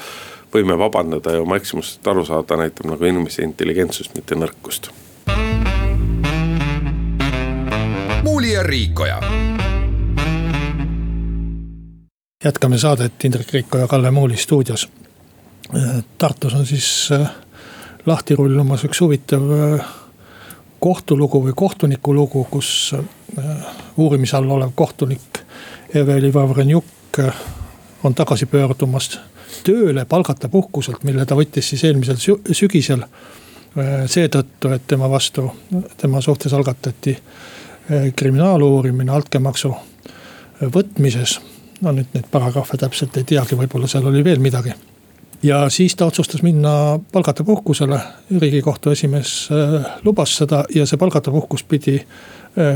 võime 0.54 0.76
vabandada 0.80 1.38
ja 1.38 1.46
oma 1.46 1.62
eksimusest 1.62 2.08
aru 2.08 2.26
saada, 2.26 2.58
näitab 2.58 2.90
nagu 2.90 3.06
inimese 3.06 3.46
intelligentsust, 3.46 4.18
mitte 4.18 4.36
nõrkust 4.36 4.92
Muuli 8.24 8.54
ja 8.54 8.64
Riikoja. 8.64 9.22
jätkame 12.44 12.78
saadet 12.78 13.26
Indrek 13.26 13.54
Riiko 13.54 13.78
ja 13.78 13.88
Kalle 13.88 14.12
Muuli 14.12 14.38
stuudios. 14.38 14.90
Tartus 16.18 16.54
on 16.54 16.66
siis 16.66 17.10
äh, 17.12 17.30
lahti 18.06 18.36
rullumas 18.36 18.84
üks 18.84 19.02
huvitav 19.02 19.52
äh, 19.52 19.86
kohtulugu 20.80 21.42
või 21.46 21.54
kohtuniku 21.56 22.14
lugu, 22.14 22.44
kus 22.52 22.96
äh, 23.38 23.46
uurimise 23.98 24.38
all 24.38 24.50
olev 24.50 24.72
kohtunik 24.76 25.42
Eveli 25.94 26.34
Vavrenjuk 26.34 27.20
on 28.04 28.16
tagasi 28.16 28.46
pöördumas 28.46 29.20
tööle 29.64 30.06
palgata 30.06 30.50
puhkuselt, 30.50 31.04
mille 31.04 31.26
ta 31.26 31.36
võttis 31.36 31.70
siis 31.70 31.84
eelmisel 31.84 32.18
sügisel. 32.52 33.04
seetõttu, 34.06 34.70
et 34.76 34.88
tema 34.88 35.10
vastu, 35.10 35.52
tema 35.98 36.22
suhtes 36.22 36.54
algatati 36.54 37.16
Eh, 37.16 37.51
kriminaaluurimine 38.16 39.12
altkäemaksu 39.12 39.74
eh, 39.76 40.70
võtmises. 40.74 41.40
no 41.82 41.92
nüüd 41.92 42.14
neid 42.14 42.28
paragrahve 42.32 42.78
täpselt 42.78 43.18
ei 43.18 43.26
teagi, 43.26 43.58
võib-olla 43.58 43.88
seal 43.90 44.06
oli 44.08 44.24
veel 44.24 44.40
midagi. 44.40 44.74
ja 45.44 45.70
siis 45.70 45.96
ta 45.96 46.06
otsustas 46.06 46.42
minna 46.42 47.00
palgata 47.12 47.44
puhkusele, 47.44 48.00
riigikohtu 48.40 48.92
esimees 48.92 49.50
eh, 49.52 49.90
lubas 50.04 50.38
seda 50.38 50.64
ja 50.76 50.86
see 50.86 50.98
palgata 50.98 51.32
puhkus 51.32 51.64
pidi 51.64 52.02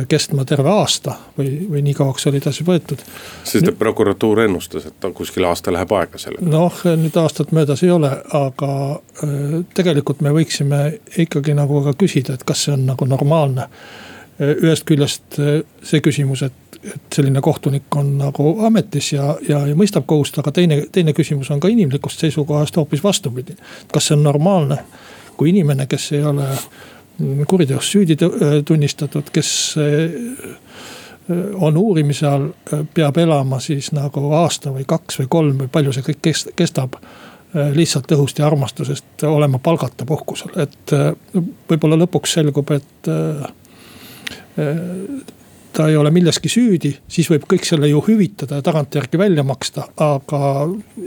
kestma 0.08 0.46
terve 0.48 0.72
aasta 0.72 1.18
või, 1.36 1.66
või 1.68 1.82
nii 1.84 1.94
kauaks 1.98 2.30
oli 2.30 2.40
ta 2.40 2.54
siis 2.56 2.64
võetud. 2.64 3.02
sest 3.44 3.68
et 3.68 3.76
prokuratuur 3.78 4.40
ennustas, 4.46 4.86
et 4.88 5.08
kuskil 5.14 5.44
aasta 5.44 5.74
läheb 5.76 5.92
aega 5.92 6.18
sellega. 6.18 6.48
noh, 6.48 6.78
nüüd 6.96 7.18
aastat 7.20 7.52
möödas 7.52 7.84
ei 7.84 7.92
ole, 7.92 8.08
aga 8.40 9.02
tegelikult 9.76 10.24
me 10.24 10.32
võiksime 10.32 10.80
ikkagi 11.18 11.54
nagu 11.60 11.84
ka 11.84 11.92
küsida, 11.92 12.40
et 12.40 12.48
kas 12.48 12.64
see 12.64 12.78
on 12.78 12.86
nagu 12.88 13.06
normaalne 13.06 13.68
ühest 14.40 14.84
küljest 14.88 15.40
eh, 15.40 15.62
see 15.84 16.02
küsimus, 16.04 16.44
et, 16.44 16.80
et 16.84 17.18
selline 17.18 17.42
kohtunik 17.42 17.96
on 17.96 18.16
nagu 18.20 18.56
ametis 18.68 19.14
ja, 19.14 19.36
ja, 19.48 19.62
ja 19.70 19.76
mõistab 19.78 20.08
kohust, 20.10 20.38
aga 20.42 20.52
teine, 20.56 20.82
teine 20.92 21.16
küsimus 21.16 21.52
on 21.56 21.62
ka 21.64 21.72
inimlikust 21.72 22.26
seisukohast 22.26 22.76
hoopis 22.76 23.04
vastupidi. 23.04 23.56
kas 23.94 24.10
see 24.10 24.18
on 24.18 24.26
normaalne, 24.28 24.82
kui 25.38 25.54
inimene, 25.54 25.88
kes 25.88 26.12
ei 26.18 26.24
ole 26.24 26.50
kuriteos 27.48 27.92
süüdi 27.92 28.18
tunnistatud, 28.68 29.30
kes 29.32 29.50
on 31.56 31.78
uurimise 31.78 32.28
all, 32.28 32.50
peab 32.94 33.18
elama 33.18 33.62
siis 33.64 33.94
nagu 33.96 34.34
aasta 34.36 34.74
või 34.76 34.84
kaks 34.88 35.22
või 35.22 35.30
kolm 35.32 35.62
või 35.64 35.72
palju 35.72 35.96
see 35.96 36.10
kõik 36.10 36.52
kestab 36.60 37.00
lihtsalt 37.56 38.12
õhust 38.12 38.42
ja 38.42 38.50
armastusest 38.50 39.24
olema 39.32 39.62
palgata 39.64 40.06
puhkusel, 40.06 40.52
et 40.60 40.92
võib-olla 41.72 41.96
lõpuks 42.04 42.36
selgub, 42.36 42.76
et 42.76 43.10
ta 45.76 45.88
ei 45.88 45.98
ole 45.98 46.12
milleski 46.12 46.50
süüdi, 46.50 46.92
siis 47.08 47.28
võib 47.30 47.46
kõik 47.52 47.66
selle 47.68 47.90
ju 47.90 48.00
hüvitada 48.06 48.60
ja 48.60 48.66
tagantjärgi 48.66 49.20
välja 49.20 49.44
maksta. 49.44 49.88
aga 49.98 50.40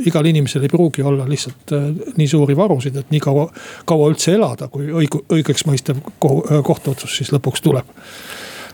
igal 0.06 0.26
inimesel 0.26 0.62
ei 0.62 0.72
pruugi 0.72 1.02
olla 1.02 1.28
lihtsalt 1.28 1.72
äh, 1.72 1.88
nii 2.16 2.28
suuri 2.28 2.56
varusid, 2.56 2.96
et 2.96 3.10
nii 3.10 3.20
kaua, 3.24 3.48
kaua 3.88 4.10
üldse 4.12 4.34
elada, 4.36 4.68
kui 4.68 4.90
õigu-, 4.92 5.24
õigeks 5.32 5.64
mõistev 5.68 6.02
kohtuotsus 6.20 7.16
siis 7.16 7.32
lõpuks 7.32 7.64
tuleb. 7.64 7.96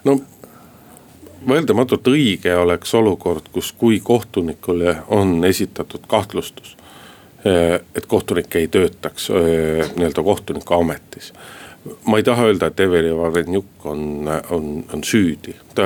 no 0.04 0.18
vaieldamatult 1.48 2.08
õige 2.08 2.56
oleks 2.56 2.94
olukord, 2.94 3.50
kus, 3.52 3.72
kui 3.72 4.00
kohtunikule 4.00 4.96
on 5.08 5.44
esitatud 5.44 6.08
kahtlustus. 6.08 6.76
Äh, 7.46 7.80
et 7.94 8.06
kohtunik 8.06 8.56
ei 8.56 8.68
töötaks 8.68 9.30
äh, 9.30 9.92
nii-öelda 9.94 10.22
kohtuniku 10.22 10.80
ametis 10.80 11.32
ma 12.06 12.16
ei 12.16 12.22
taha 12.22 12.48
öelda, 12.48 12.66
et 12.66 12.80
Eveli 12.80 13.16
Varenjuk 13.16 13.86
on, 13.86 14.28
on, 14.50 14.84
on 14.92 15.04
süüdi, 15.04 15.54
ta 15.74 15.82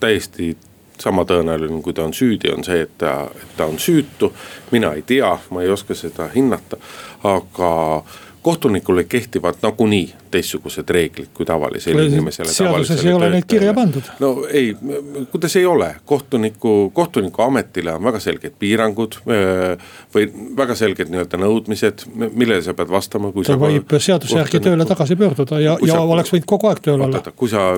täiesti 0.00 0.56
sama 1.00 1.24
tõenäoline, 1.24 1.82
kui 1.82 1.94
ta 1.94 2.04
on 2.06 2.14
süüdi, 2.14 2.50
on 2.54 2.64
see, 2.66 2.82
et 2.86 2.94
ta, 2.98 3.28
ta 3.56 3.66
on 3.66 3.78
süütu. 3.78 4.32
mina 4.70 4.92
ei 4.92 5.02
tea, 5.02 5.38
ma 5.50 5.62
ei 5.62 5.70
oska 5.70 5.94
seda 5.94 6.28
hinnata, 6.34 6.76
aga 7.24 7.70
kohtunikule 8.48 9.04
kehtivad 9.04 9.54
nagunii 9.62 10.14
teistsugused 10.30 10.88
reeglid 10.88 11.28
kui 11.34 11.46
tavalisele 11.46 12.04
inimesele. 12.06 12.48
seaduses 12.48 13.04
ei 13.04 13.12
ole 13.12 13.28
neid 13.30 13.44
kirja 13.48 13.74
pandud. 13.76 14.08
no 14.24 14.30
ei, 14.48 14.70
kuidas 15.30 15.56
ei 15.56 15.66
ole, 15.66 15.88
kohtuniku, 16.06 16.90
kohtuniku 16.94 17.42
ametile 17.42 17.92
on 17.92 18.04
väga 18.04 18.20
selged 18.24 18.56
piirangud. 18.58 19.18
või 20.14 20.30
väga 20.56 20.74
selged 20.80 21.12
nii-öelda 21.12 21.42
nõudmised, 21.42 22.06
millele 22.14 22.62
sa 22.64 22.72
pead 22.74 22.88
vastama, 22.88 23.32
kui 23.36 23.44
ta 23.44 23.52
sa. 23.52 23.60
võib 23.60 23.96
seaduse 24.08 24.40
järgi 24.40 24.64
tööle 24.64 24.88
tagasi 24.88 25.16
pöörduda 25.20 25.60
ja, 25.60 25.76
ja 25.84 25.98
sa, 25.98 26.08
oleks 26.16 26.32
võinud 26.32 26.48
kogu 26.48 26.72
aeg 26.72 26.80
tööl 26.88 27.04
olla. 27.04 27.20
kui 27.36 27.52
sa, 27.52 27.68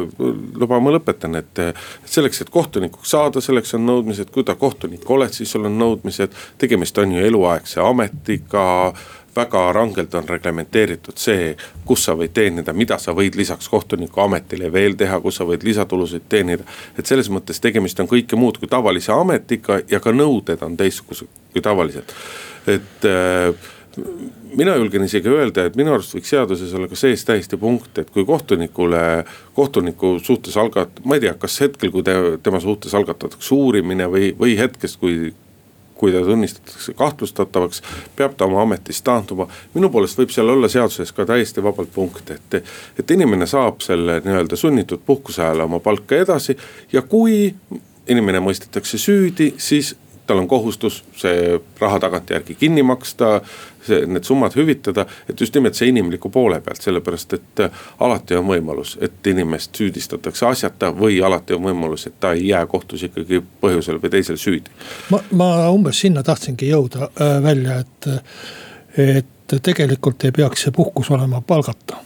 luba 0.62 0.78
ma 0.78 0.94
lõpetan, 0.94 1.34
et 1.42 1.64
selleks, 2.04 2.44
et 2.46 2.54
kohtunikuks 2.54 3.10
saada, 3.16 3.42
selleks 3.42 3.74
on 3.78 3.88
nõudmised, 3.90 4.30
kui 4.30 4.46
ta 4.46 4.54
kohtunik 4.54 5.10
oled, 5.10 5.34
siis 5.34 5.50
sul 5.50 5.66
on 5.66 5.82
nõudmised. 5.82 6.38
tegemist 6.62 6.98
on 7.02 7.18
ju 7.18 7.26
eluaegse 7.32 7.82
ametiga 7.82 8.92
väga 9.36 9.72
rangelt 9.72 10.14
on 10.14 10.28
reglementeeritud 10.28 11.18
see, 11.20 11.54
kus 11.86 12.04
sa 12.08 12.16
võid 12.18 12.34
teenida, 12.34 12.72
mida 12.76 12.98
sa 12.98 13.14
võid 13.16 13.38
lisaks 13.38 13.68
kohtuniku 13.70 14.24
ametile 14.24 14.72
veel 14.72 14.96
teha, 14.98 15.20
kus 15.20 15.40
sa 15.40 15.46
võid 15.48 15.64
lisatulusid 15.66 16.28
teenida. 16.28 16.64
et 16.98 17.06
selles 17.06 17.30
mõttes 17.30 17.60
tegemist 17.60 18.00
on 18.00 18.08
kõike 18.10 18.36
muud 18.36 18.58
kui 18.58 18.68
tavalise 18.68 19.12
ametiga 19.12 19.80
ja 19.90 20.00
ka 20.00 20.12
nõuded 20.12 20.62
on 20.62 20.76
teistsugused 20.76 21.28
kui 21.52 21.62
tavaliselt, 21.62 22.14
et 22.66 23.06
äh, 23.06 23.54
mina 24.56 24.74
julgen 24.76 25.04
isegi 25.04 25.28
öelda, 25.30 25.66
et 25.66 25.76
minu 25.78 25.92
arust 25.94 26.14
võiks 26.14 26.30
seaduses 26.32 26.72
olla 26.74 26.88
ka 26.90 26.98
sees 26.98 27.24
täiesti 27.26 27.58
punkt, 27.60 27.98
et 27.98 28.10
kui 28.10 28.24
kohtunikule, 28.26 29.02
kohtuniku 29.54 30.16
suhtes 30.22 30.56
algat-, 30.60 31.02
ma 31.04 31.18
ei 31.18 31.24
tea, 31.26 31.34
kas 31.38 31.60
hetkel, 31.64 31.92
kui 31.94 32.06
te, 32.06 32.16
tema 32.42 32.60
suhtes 32.62 32.94
algatatakse 32.98 33.54
uurimine 33.54 34.08
või, 34.10 34.32
või 34.38 34.56
hetkest, 34.58 35.00
kui 35.02 35.32
kui 36.00 36.12
ta 36.14 36.22
tunnistatakse 36.24 36.94
kahtlustatavaks, 36.96 37.82
peab 38.16 38.36
ta 38.36 38.48
oma 38.48 38.62
ametist 38.62 39.04
taanduma. 39.04 39.48
minu 39.74 39.90
poolest 39.92 40.18
võib 40.18 40.32
seal 40.32 40.48
olla 40.48 40.68
seaduses 40.72 41.12
ka 41.12 41.26
täiesti 41.28 41.62
vabalt 41.62 41.92
punkt, 41.94 42.30
et, 42.32 42.62
et 42.98 43.16
inimene 43.16 43.46
saab 43.50 43.84
selle 43.84 44.20
nii-öelda 44.24 44.56
sunnitud 44.56 45.04
puhkuse 45.06 45.44
ajal 45.44 45.66
oma 45.66 45.80
palka 45.84 46.22
edasi 46.24 46.56
ja 46.92 47.02
kui 47.02 47.50
inimene 48.10 48.40
mõistetakse 48.40 48.98
süüdi, 48.98 49.52
siis 49.58 49.94
tal 50.26 50.38
on 50.38 50.48
kohustus 50.48 51.02
see 51.18 51.58
raha 51.80 51.98
tagantjärgi 52.06 52.54
kinni 52.54 52.82
maksta, 52.86 53.40
see, 53.86 54.06
need 54.06 54.24
summad 54.24 54.56
hüvitada. 54.56 55.06
et 55.28 55.40
just 55.40 55.54
nimelt 55.54 55.74
see 55.74 55.88
inimliku 55.88 56.30
poole 56.30 56.60
pealt, 56.60 56.82
sellepärast 56.82 57.32
et 57.32 57.64
äh, 57.64 57.70
alati 58.00 58.36
on 58.36 58.46
võimalus, 58.48 58.96
et 59.00 59.26
inimest 59.26 59.76
süüdistatakse 59.76 60.46
asjata 60.46 60.92
või 60.96 61.20
alati 61.24 61.54
on 61.54 61.64
võimalus, 61.68 62.06
et 62.06 62.20
ta 62.20 62.32
ei 62.32 62.48
jää 62.48 62.66
kohtus 62.66 63.02
ikkagi 63.08 63.42
põhjusel 63.60 64.02
või 64.02 64.10
teisel 64.10 64.36
süüdi. 64.40 64.70
ma, 65.10 65.22
ma 65.32 65.50
umbes 65.70 66.00
sinna 66.00 66.22
tahtsingi 66.26 66.70
jõuda 66.70 67.08
äh, 67.08 67.40
välja, 67.42 67.80
et, 67.80 68.10
et 68.98 69.58
tegelikult 69.62 70.24
ei 70.24 70.32
peaks 70.32 70.66
see 70.66 70.72
puhkus 70.76 71.10
olema 71.10 71.40
palgata 71.40 72.04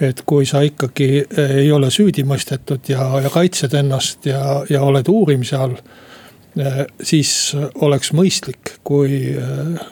et 0.00 0.22
kui 0.26 0.46
sa 0.46 0.62
ikkagi 0.64 1.26
ei 1.36 1.72
ole 1.72 1.90
süüdi 1.92 2.22
mõistetud 2.24 2.88
ja, 2.88 3.04
ja 3.20 3.30
kaitsed 3.30 3.74
ennast 3.76 4.26
ja, 4.26 4.62
ja 4.70 4.80
oled 4.82 5.08
uurimise 5.12 5.56
all 5.56 5.76
Äh, 6.58 6.82
siis 7.02 7.54
oleks 7.78 8.10
mõistlik, 8.16 8.74
kui 8.84 9.36
äh, 9.38 9.82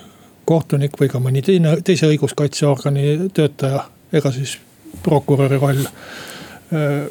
kohtunik 0.49 0.97
või 1.01 1.11
ka 1.13 1.21
mõni 1.23 1.45
teine, 1.45 1.77
teise 1.85 2.09
õiguskaitseorgani 2.09 3.31
töötaja, 3.37 3.85
ega 4.13 4.33
siis 4.35 4.57
prokuröri 5.05 5.61
roll 5.61 5.85
äh, 5.85 7.09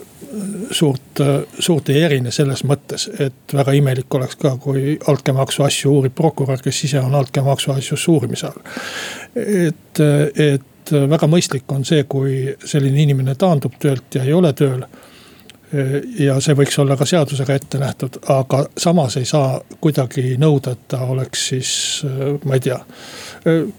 suurt, 0.71 1.21
suurt 1.59 1.89
ei 1.89 2.01
erine 2.05 2.31
selles 2.31 2.63
mõttes, 2.67 3.07
et 3.19 3.53
väga 3.53 3.73
imelik 3.77 4.13
oleks 4.13 4.37
ka, 4.41 4.55
kui 4.61 4.97
altkäemaksu 5.07 5.63
asju 5.65 5.93
uurib 5.97 6.15
prokurör, 6.17 6.61
kes 6.63 6.83
ise 6.89 7.01
on 7.01 7.15
altkäemaksu 7.15 7.71
asjus 7.73 8.07
uurimise 8.13 8.49
all. 8.49 8.65
et, 9.35 10.01
et 10.35 10.93
väga 11.09 11.29
mõistlik 11.31 11.71
on 11.73 11.85
see, 11.85 12.03
kui 12.09 12.55
selline 12.65 13.01
inimene 13.01 13.35
taandub 13.35 13.79
töölt 13.79 14.19
ja 14.19 14.23
ei 14.23 14.33
ole 14.33 14.53
tööl 14.53 14.85
ja 16.19 16.37
see 16.43 16.55
võiks 16.55 16.77
olla 16.79 16.95
ka 16.97 17.05
seadusega 17.05 17.55
ette 17.59 17.79
nähtud, 17.81 18.19
aga 18.31 18.63
samas 18.79 19.17
ei 19.19 19.25
saa 19.27 19.59
kuidagi 19.83 20.37
nõuda, 20.39 20.73
et 20.77 20.85
ta 20.93 21.01
oleks 21.11 21.47
siis, 21.51 21.71
ma 22.45 22.55
ei 22.55 22.63
tea. 22.63 22.79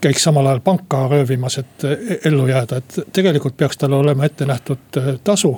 käiks 0.01 0.25
samal 0.29 0.47
ajal 0.47 0.61
panka 0.65 1.07
röövimas, 1.09 1.59
et 1.59 1.87
ellu 2.29 2.47
jääda, 2.49 2.83
et 2.83 2.99
tegelikult 3.13 3.57
peaks 3.57 3.81
talle 3.81 3.97
olema 3.97 4.29
ette 4.29 4.47
nähtud 4.47 5.01
tasu 5.25 5.57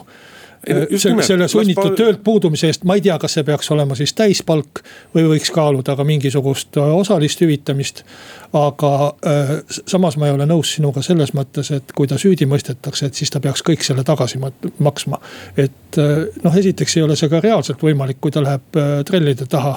selle, 0.66 1.22
selle 1.22 1.48
sunnitud 1.48 1.96
töölt 1.96 2.24
puudumise 2.24 2.68
eest, 2.68 2.84
ma 2.84 2.98
ei 2.98 3.04
tea, 3.04 3.16
kas 3.20 3.38
see 3.38 3.46
peaks 3.46 3.70
olema 3.72 3.96
siis 3.98 4.12
täispalk 4.16 4.82
või 5.14 5.26
võiks 5.34 5.52
kaaluda 5.54 5.96
ka 5.96 6.04
mingisugust 6.04 6.76
osalist 6.80 7.40
hüvitamist 7.40 8.04
aga 8.52 9.14
äh, 9.26 9.50
samas 9.86 10.16
ma 10.18 10.26
ei 10.26 10.34
ole 10.34 10.46
nõus 10.48 10.74
sinuga 10.74 11.02
selles 11.06 11.30
mõttes, 11.36 11.70
et 11.74 11.92
kui 11.94 12.08
ta 12.10 12.18
süüdi 12.18 12.48
mõistetakse, 12.50 13.06
et 13.06 13.18
siis 13.18 13.30
ta 13.30 13.40
peaks 13.42 13.62
kõik 13.66 13.84
selle 13.86 14.02
tagasi 14.06 14.40
maksma. 14.82 15.20
et 15.56 15.98
äh, 15.98 16.24
noh, 16.42 16.56
esiteks 16.56 16.96
ei 16.96 17.04
ole 17.06 17.16
see 17.18 17.30
ka 17.30 17.40
reaalselt 17.40 17.82
võimalik, 17.82 18.18
kui 18.20 18.34
ta 18.34 18.42
läheb 18.42 18.80
äh, 18.80 18.96
trellide 19.06 19.46
taha. 19.50 19.76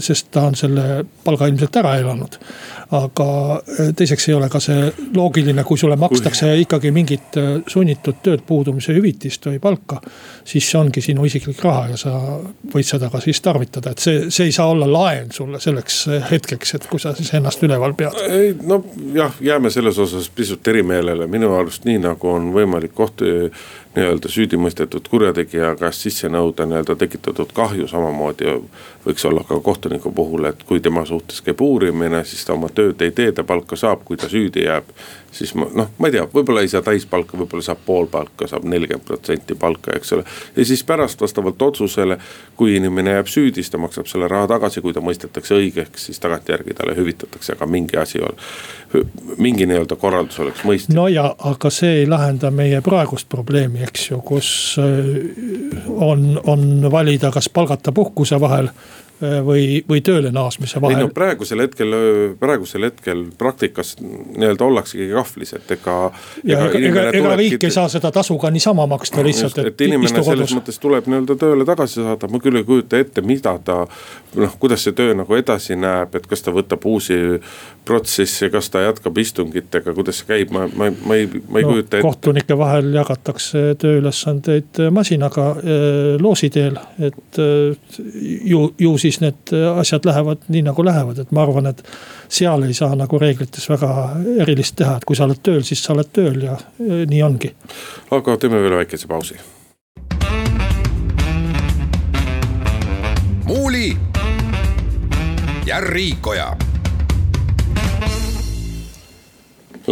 Sest 0.00 0.30
ta 0.30 0.46
on 0.46 0.56
selle 0.58 1.02
palga 1.24 1.48
ilmselt 1.50 1.76
ära 1.82 1.96
elanud. 2.00 2.38
aga 2.92 3.26
teiseks 3.96 4.28
ei 4.28 4.34
ole 4.36 4.48
ka 4.52 4.60
see 4.60 4.92
loogiline, 5.16 5.64
kui 5.64 5.78
sulle 5.80 5.96
makstakse 5.96 6.50
ikkagi 6.60 6.90
mingit 6.92 7.38
sunnitud 7.66 8.20
töölt 8.22 8.44
puudumise 8.46 8.92
hüvitist 8.94 9.46
või 9.48 9.58
palka. 9.58 10.00
siis 10.44 10.70
see 10.70 10.80
ongi 10.80 11.00
sinu 11.00 11.24
isiklik 11.24 11.62
raha 11.64 11.88
ja 11.92 11.96
sa 11.96 12.14
võid 12.74 12.86
seda 12.86 13.10
ka 13.10 13.20
siis 13.20 13.40
tarvitada, 13.40 13.90
et 13.90 13.98
see, 13.98 14.30
see 14.30 14.50
ei 14.50 14.52
saa 14.52 14.68
olla 14.70 14.86
laen 14.92 15.32
sulle 15.32 15.60
selleks 15.60 16.04
hetkeks, 16.30 16.74
et 16.74 16.86
kui 16.90 17.00
sa 17.00 17.14
siis 17.16 17.32
ennast 17.34 17.62
üle 17.62 17.72
üleval 17.72 17.94
pead? 17.96 18.18
ei 18.30 18.54
no 18.62 18.84
jah, 19.14 19.34
jääme 19.40 19.70
selles 19.70 19.98
osas 19.98 20.28
pisut 20.30 20.68
erimeelele, 20.68 21.26
minu 21.26 21.54
arust 21.56 21.86
nii 21.88 21.98
nagu 22.02 22.28
on 22.28 22.50
võimalik 22.54 22.94
kohtu 22.94 23.24
nii-öelda 23.96 24.28
süüdimõistetud 24.32 25.08
kurjategija 25.10 25.74
käest 25.80 26.06
sisse 26.06 26.28
nõuda 26.32 26.66
nii-öelda 26.68 26.96
tekitatud 27.00 27.52
kahju, 27.56 27.88
samamoodi 27.88 28.56
võiks 29.06 29.26
olla 29.28 29.44
ka 29.48 29.60
kohtuniku 29.62 30.12
puhul, 30.12 30.44
et 30.50 30.62
kui 30.68 30.80
tema 30.80 31.04
suhtes 31.08 31.42
käib 31.42 31.60
uurimine, 31.60 32.24
siis 32.24 32.44
ta 32.46 32.54
oma 32.56 32.68
tööd 32.74 33.02
ei 33.02 33.10
tee, 33.10 33.32
ta 33.32 33.44
palka 33.44 33.76
saab, 33.76 34.04
kui 34.04 34.16
ta 34.16 34.28
süüdi 34.28 34.66
jääb. 34.66 34.94
siis 35.32 35.54
ma 35.56 35.64
noh, 35.72 35.88
ma 35.98 36.08
ei 36.10 36.12
tea, 36.12 36.26
võib-olla 36.28 36.60
ei 36.60 36.68
saa 36.68 36.82
täispalka, 36.84 37.38
võib-olla 37.40 37.64
saab 37.64 37.78
pool 37.86 38.06
palka, 38.12 38.46
saab 38.46 38.66
nelikümmend 38.68 39.06
protsenti 39.08 39.54
palka, 39.54 39.94
eks 39.96 40.12
ole. 40.12 40.24
ja 40.56 40.64
siis 40.64 40.84
pärast 40.84 41.20
vastavalt 41.20 41.62
otsusele, 41.62 42.18
kui 42.56 42.76
inimene 42.76 43.16
jääb 43.16 43.30
süüdi, 43.32 43.62
siis 43.62 43.70
ta 43.72 43.80
maksab 43.80 44.10
selle 44.10 44.28
raha 44.28 44.50
tagasi, 44.50 44.80
kui 44.84 44.92
ta 44.92 45.00
mõistetakse 45.00 45.56
õigeks, 45.56 46.08
siis 46.10 46.20
tagantjärgi 46.20 46.76
talle 46.76 46.96
hüvitatakse, 46.96 47.56
aga 47.56 47.66
mingi 47.66 47.96
asi 47.96 48.20
mingi 49.38 49.66
nii-öelda 49.66 49.96
korraldus 49.96 50.40
oleks 50.40 50.64
mõistlik. 50.64 50.96
no 50.96 51.06
ja, 51.08 51.24
aga 51.38 51.70
see 51.72 52.02
ei 52.02 52.08
lahenda 52.08 52.50
meie 52.54 52.80
praegust 52.84 53.28
probleemi 53.32 53.82
eks 53.86 54.10
ju, 54.10 54.20
kus 54.26 54.48
äh, 54.80 55.86
on, 55.88 56.40
on 56.46 56.90
valida, 56.92 57.30
kas 57.32 57.48
palgata 57.48 57.92
puhkuse 57.92 58.40
vahel 58.40 58.68
või, 59.22 59.82
või 59.88 60.02
tööle 60.04 60.32
naasmise 60.34 60.80
vahel. 60.82 60.96
ei 60.96 61.06
no 61.06 61.12
praegusel 61.14 61.62
hetkel, 61.64 61.96
praegusel 62.40 62.86
hetkel 62.88 63.24
praktikas 63.38 63.94
nii-öelda 64.00 64.64
ollaksegi 64.64 65.08
kahvlis, 65.12 65.54
et 65.58 65.70
ega. 65.76 65.96
ega, 66.44 66.66
ega, 66.66 66.80
ega, 66.88 67.04
ega 67.18 67.36
riik 67.38 67.64
ei 67.64 67.74
saa 67.74 67.88
seda 67.92 68.10
tasu 68.14 68.38
ka 68.42 68.50
niisama 68.50 68.86
maksta 68.90 69.24
lihtsalt, 69.24 69.58
et. 69.62 69.86
inimene 69.86 70.24
selles 70.24 70.54
mõttes 70.56 70.80
tuleb 70.82 71.08
nii-öelda 71.10 71.36
tööle 71.40 71.66
tagasi 71.68 72.00
saada, 72.02 72.30
ma 72.32 72.42
küll 72.42 72.60
ei 72.60 72.66
kujuta 72.68 73.00
ette, 73.02 73.24
mida 73.26 73.54
ta. 73.64 73.82
noh, 74.36 74.56
kuidas 74.58 74.84
see 74.86 74.96
töö 74.96 75.14
nagu 75.16 75.36
edasi 75.36 75.76
näeb, 75.76 76.14
et 76.16 76.26
kas 76.26 76.42
ta 76.42 76.54
võtab 76.54 76.84
uusi 76.88 77.18
protsesse, 77.84 78.48
kas 78.50 78.70
ta 78.72 78.84
jätkab 78.86 79.18
istungitega, 79.18 79.94
kuidas 79.94 80.22
see 80.22 80.28
käib, 80.30 80.52
ma, 80.54 80.66
ma, 80.78 80.88
ma 81.04 81.18
ei, 81.18 81.28
ma 81.48 81.60
ei 81.60 81.66
no, 81.66 81.74
kujuta 81.74 81.98
ette. 81.98 82.02
kohtunike 82.06 82.56
vahel 82.58 82.92
jagatakse 82.94 83.64
tööülesandeid 83.82 84.82
masinaga 84.94 85.48
äh, 85.58 85.76
loosi 86.22 86.50
teel, 86.54 86.78
et 87.02 87.40
äh, 87.42 87.98
ju, 88.48 88.64
ju 88.80 88.94
siis 89.02 89.11
siis 89.12 89.20
need 89.20 89.52
asjad 89.76 90.04
lähevad 90.08 90.48
nii 90.48 90.62
nagu 90.64 90.84
lähevad, 90.84 91.18
et 91.18 91.32
ma 91.32 91.44
arvan, 91.44 91.68
et 91.68 91.82
seal 92.32 92.64
ei 92.64 92.74
saa 92.76 92.96
nagu 92.96 93.18
reeglites 93.20 93.68
väga 93.70 93.92
erilist 94.40 94.76
teha, 94.80 94.96
et 94.96 95.08
kui 95.08 95.18
sa 95.18 95.26
oled 95.28 95.42
tööl, 95.44 95.62
siis 95.66 95.84
sa 95.84 95.92
oled 95.96 96.08
tööl 96.12 96.46
ja 96.48 96.56
nii 96.80 97.22
ongi. 97.22 97.52
aga 98.10 98.36
teeme 98.36 98.62
veel 98.62 98.78
väikese 98.82 99.10
pausi. 99.10 99.40
muuli 103.52 103.96
ja 105.66 105.80
Riikoja 105.80 106.71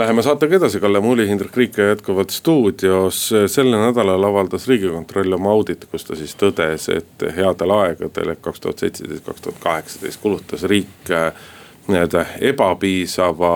Läheme 0.00 0.22
saatega 0.22 0.56
edasi, 0.56 0.80
Kalle 0.80 1.00
Muuli, 1.00 1.26
Hindrek 1.28 1.56
Riik 1.56 1.78
jätkuvalt 1.78 2.30
stuudios. 2.30 3.34
sel 3.46 3.68
nädalal 3.68 4.22
avaldas 4.24 4.68
riigikontroll 4.68 5.32
oma 5.36 5.50
auditi, 5.52 5.88
kus 5.90 6.06
ta 6.08 6.16
siis 6.16 6.32
tõdes, 6.40 6.86
et 6.94 7.24
headel 7.36 7.74
aegadel 7.74 8.32
ehk 8.32 8.40
kaks 8.46 8.64
tuhat 8.64 8.80
seitseteist, 8.80 9.26
kaks 9.26 9.44
tuhat 9.44 9.58
kaheksateist 9.60 10.22
kulutas 10.22 10.64
riik 10.72 11.12
äh, 11.12 11.36
nii-öelda 11.90 12.24
ebapiisava 12.52 13.52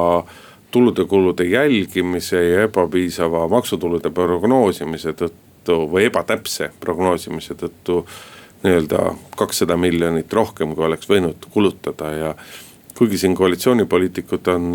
tulude-kulude 0.70 1.48
jälgimise 1.48 2.44
ja 2.50 2.68
ebapiisava 2.68 3.48
maksutulude 3.48 4.12
prognoosimise 4.12 5.16
tõttu 5.16 5.80
või 5.96 6.11
ebatäpse 6.11 6.70
prognoosimise 6.80 7.57
tõttu 7.57 8.02
nii-öelda 8.66 9.14
kakssada 9.40 9.80
miljonit 9.80 10.33
rohkem, 10.33 10.76
kui 10.76 10.90
oleks 10.92 11.09
võinud 11.09 11.52
kulutada 11.57 12.12
ja 12.20 12.38
kuigi 12.98 13.24
siin 13.24 13.35
koalitsioonipoliitikud 13.35 14.57
on 14.59 14.72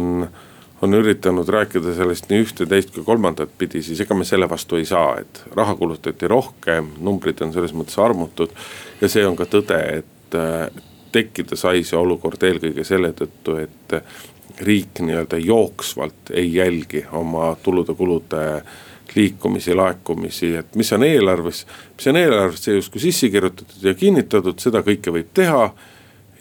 on 0.82 0.94
üritanud 0.96 1.50
rääkida 1.50 1.94
sellest 1.96 2.30
nii 2.30 2.44
ühte, 2.46 2.68
teist 2.70 2.94
kui 2.96 3.04
kolmandat 3.04 3.52
pidi, 3.58 3.84
siis 3.84 4.00
ega 4.04 4.16
me 4.16 4.28
selle 4.28 4.50
vastu 4.50 4.80
ei 4.80 4.88
saa, 4.88 5.18
et 5.22 5.44
raha 5.56 5.76
kulutati 5.76 6.28
rohkem, 6.32 6.94
numbrid 7.04 7.42
on 7.44 7.54
selles 7.56 7.76
mõttes 7.76 8.00
armutud. 8.00 8.54
ja 9.02 9.10
see 9.12 9.26
on 9.28 9.36
ka 9.40 9.48
tõde, 9.50 9.80
et 10.00 10.38
äh, 10.40 10.70
tekkida 11.12 11.58
sai 11.60 11.84
see 11.84 11.98
olukord 12.00 12.44
eelkõige 12.44 12.86
selle 12.88 13.12
tõttu, 13.18 13.58
et 13.64 13.98
riik 14.60 15.00
nii-öelda 15.00 15.40
jooksvalt 15.40 16.32
ei 16.36 16.54
jälgi 16.54 17.06
oma 17.16 17.54
tulude-kulude 17.64 18.62
liikumisi, 19.16 19.74
laekumisi, 19.74 20.56
et 20.56 20.76
mis 20.76 20.92
on 20.94 21.04
eelarves. 21.04 21.66
mis 21.98 22.08
on 22.08 22.18
eelarvesse 22.18 22.76
justkui 22.76 23.02
sisse 23.02 23.30
kirjutatud 23.30 23.84
ja 23.84 23.94
kinnitatud, 23.94 24.60
seda 24.60 24.84
kõike 24.86 25.14
võib 25.16 25.32
teha 25.34 25.70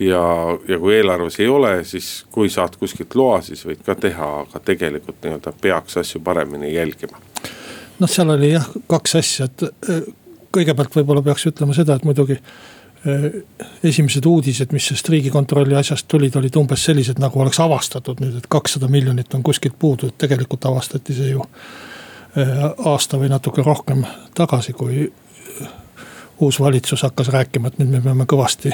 ja, 0.01 0.23
ja 0.69 0.79
kui 0.79 0.95
eelarves 0.97 1.41
ei 1.41 1.49
ole, 1.49 1.73
siis 1.85 2.27
kui 2.33 2.51
saad 2.51 2.77
kuskilt 2.79 3.15
loa, 3.19 3.41
siis 3.43 3.65
võid 3.67 3.83
ka 3.87 3.97
teha, 3.99 4.31
aga 4.45 4.63
tegelikult 4.65 5.21
nii-öelda 5.25 5.53
peaks 5.61 5.99
asju 6.03 6.23
paremini 6.25 6.75
jälgima. 6.75 7.19
noh, 7.99 8.11
seal 8.11 8.31
oli 8.31 8.53
jah 8.53 8.69
kaks 8.91 9.17
asja, 9.19 9.49
et 9.51 9.67
äh, 9.67 10.03
kõigepealt 10.55 10.95
võib-olla 11.01 11.23
peaks 11.23 11.49
ütlema 11.51 11.75
seda, 11.77 11.99
et 11.99 12.07
muidugi 12.07 12.39
äh, 12.39 13.29
esimesed 13.83 14.27
uudised, 14.27 14.73
mis 14.73 14.89
sellest 14.91 15.11
riigikontrolli 15.15 15.77
asjast 15.79 16.09
tulid, 16.09 16.37
olid 16.39 16.57
umbes 16.61 16.85
sellised, 16.91 17.19
nagu 17.23 17.43
oleks 17.43 17.61
avastatud 17.65 18.23
nüüd, 18.23 18.39
et 18.39 18.51
kakssada 18.51 18.89
miljonit 18.89 19.35
on 19.35 19.43
kuskilt 19.43 19.79
puudu, 19.79 20.13
et 20.13 20.19
tegelikult 20.19 20.71
avastati 20.71 21.17
see 21.19 21.33
ju 21.35 21.43
äh, 21.43 22.69
aasta 22.87 23.19
või 23.19 23.33
natuke 23.35 23.67
rohkem 23.67 24.07
tagasi, 24.39 24.77
kui 24.79 25.09
uus 26.41 26.61
valitsus 26.61 27.03
hakkas 27.03 27.33
rääkima, 27.35 27.69
et 27.69 27.79
nüüd 27.81 27.97
me 27.97 28.01
peame 28.01 28.27
kõvasti 28.31 28.71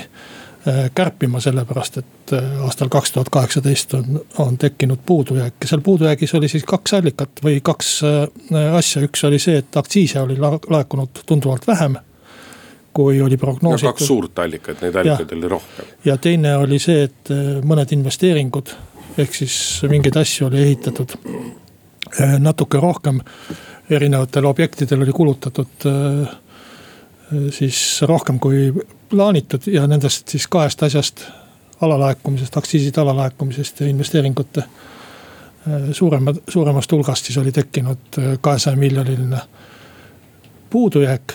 kärpima, 0.94 1.40
sellepärast 1.40 1.98
et 2.00 2.32
äh, 2.32 2.62
aastal 2.64 2.88
kaks 2.88 3.12
tuhat 3.12 3.28
kaheksateist 3.30 3.94
on, 3.94 4.20
on 4.38 4.58
tekkinud 4.58 4.98
puudujääk 5.06 5.54
ja 5.60 5.68
seal 5.68 5.82
puudujäägis 5.84 6.34
oli 6.34 6.48
siis 6.48 6.64
kaks 6.64 6.94
allikat 6.94 7.42
või 7.44 7.58
kaks 7.62 7.90
äh, 8.04 8.76
asja, 8.76 9.02
üks 9.04 9.26
oli 9.28 9.38
see, 9.38 9.58
et 9.60 9.76
aktsiise 9.76 10.22
oli 10.22 10.38
laekunud 10.40 11.20
tunduvalt 11.26 11.66
vähem 11.68 11.98
kui 12.94 13.20
oli 13.22 13.36
prognoositud. 13.36 13.92
kaks 13.92 14.06
suurt 14.06 14.38
allikat, 14.38 14.80
neid 14.80 14.96
allikaid 14.96 15.36
oli 15.36 15.52
rohkem. 15.52 15.92
ja 16.04 16.16
teine 16.16 16.56
oli 16.56 16.78
see, 16.78 17.04
et 17.10 17.34
mõned 17.66 17.92
investeeringud 17.92 18.72
ehk 19.18 19.36
siis 19.36 19.56
mingeid 19.90 20.16
asju 20.16 20.48
oli 20.48 20.62
ehitatud 20.62 21.12
natuke 22.38 22.80
rohkem. 22.80 23.20
erinevatel 23.90 24.44
objektidel 24.48 25.02
oli 25.02 25.12
kulutatud 25.12 25.88
siis 27.50 28.02
rohkem 28.06 28.38
kui 28.38 28.70
plaanitud 29.14 29.66
ja 29.70 29.86
nendest 29.86 30.34
siis 30.34 30.46
kahest 30.50 30.82
asjast, 30.82 31.24
alalaekumisest, 31.80 32.56
aktsiiside 32.56 33.00
alalaekumisest 33.00 33.80
ja 33.80 33.86
investeeringute 33.90 34.64
äh, 34.64 35.88
suurema, 35.92 36.34
suuremast 36.48 36.92
hulgast 36.92 37.30
siis 37.30 37.38
oli 37.38 37.52
tekkinud 37.52 38.18
äh, 38.18 38.34
kahesaja 38.40 38.76
miljoniline 38.76 39.40
puudujääk. 40.70 41.34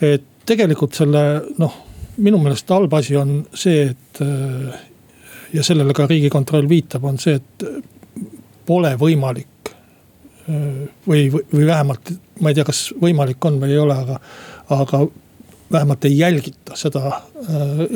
et 0.00 0.24
tegelikult 0.46 0.94
selle 0.94 1.24
noh, 1.58 1.74
minu 2.16 2.38
meelest 2.38 2.70
halb 2.70 2.94
asi 2.94 3.16
on 3.16 3.40
see, 3.54 3.90
et 3.90 4.22
äh, 4.22 4.80
ja 5.52 5.64
sellele 5.64 5.94
ka 5.94 6.06
riigikontroll 6.06 6.68
viitab, 6.68 7.04
on 7.04 7.18
see, 7.18 7.34
et 7.34 7.68
pole 8.66 8.92
võimalik 9.00 9.72
või, 11.08 11.28
või 11.32 11.66
vähemalt 11.66 12.12
ma 12.40 12.50
ei 12.50 12.56
tea, 12.56 12.64
kas 12.64 12.88
võimalik 13.00 13.44
on 13.44 13.58
või 13.60 13.72
ei 13.74 13.80
ole, 13.80 13.96
aga, 13.96 14.20
aga 14.76 15.00
vähemalt 15.72 16.04
ei 16.04 16.18
jälgita 16.18 16.76
seda 16.76 17.06
äh, 17.06 17.20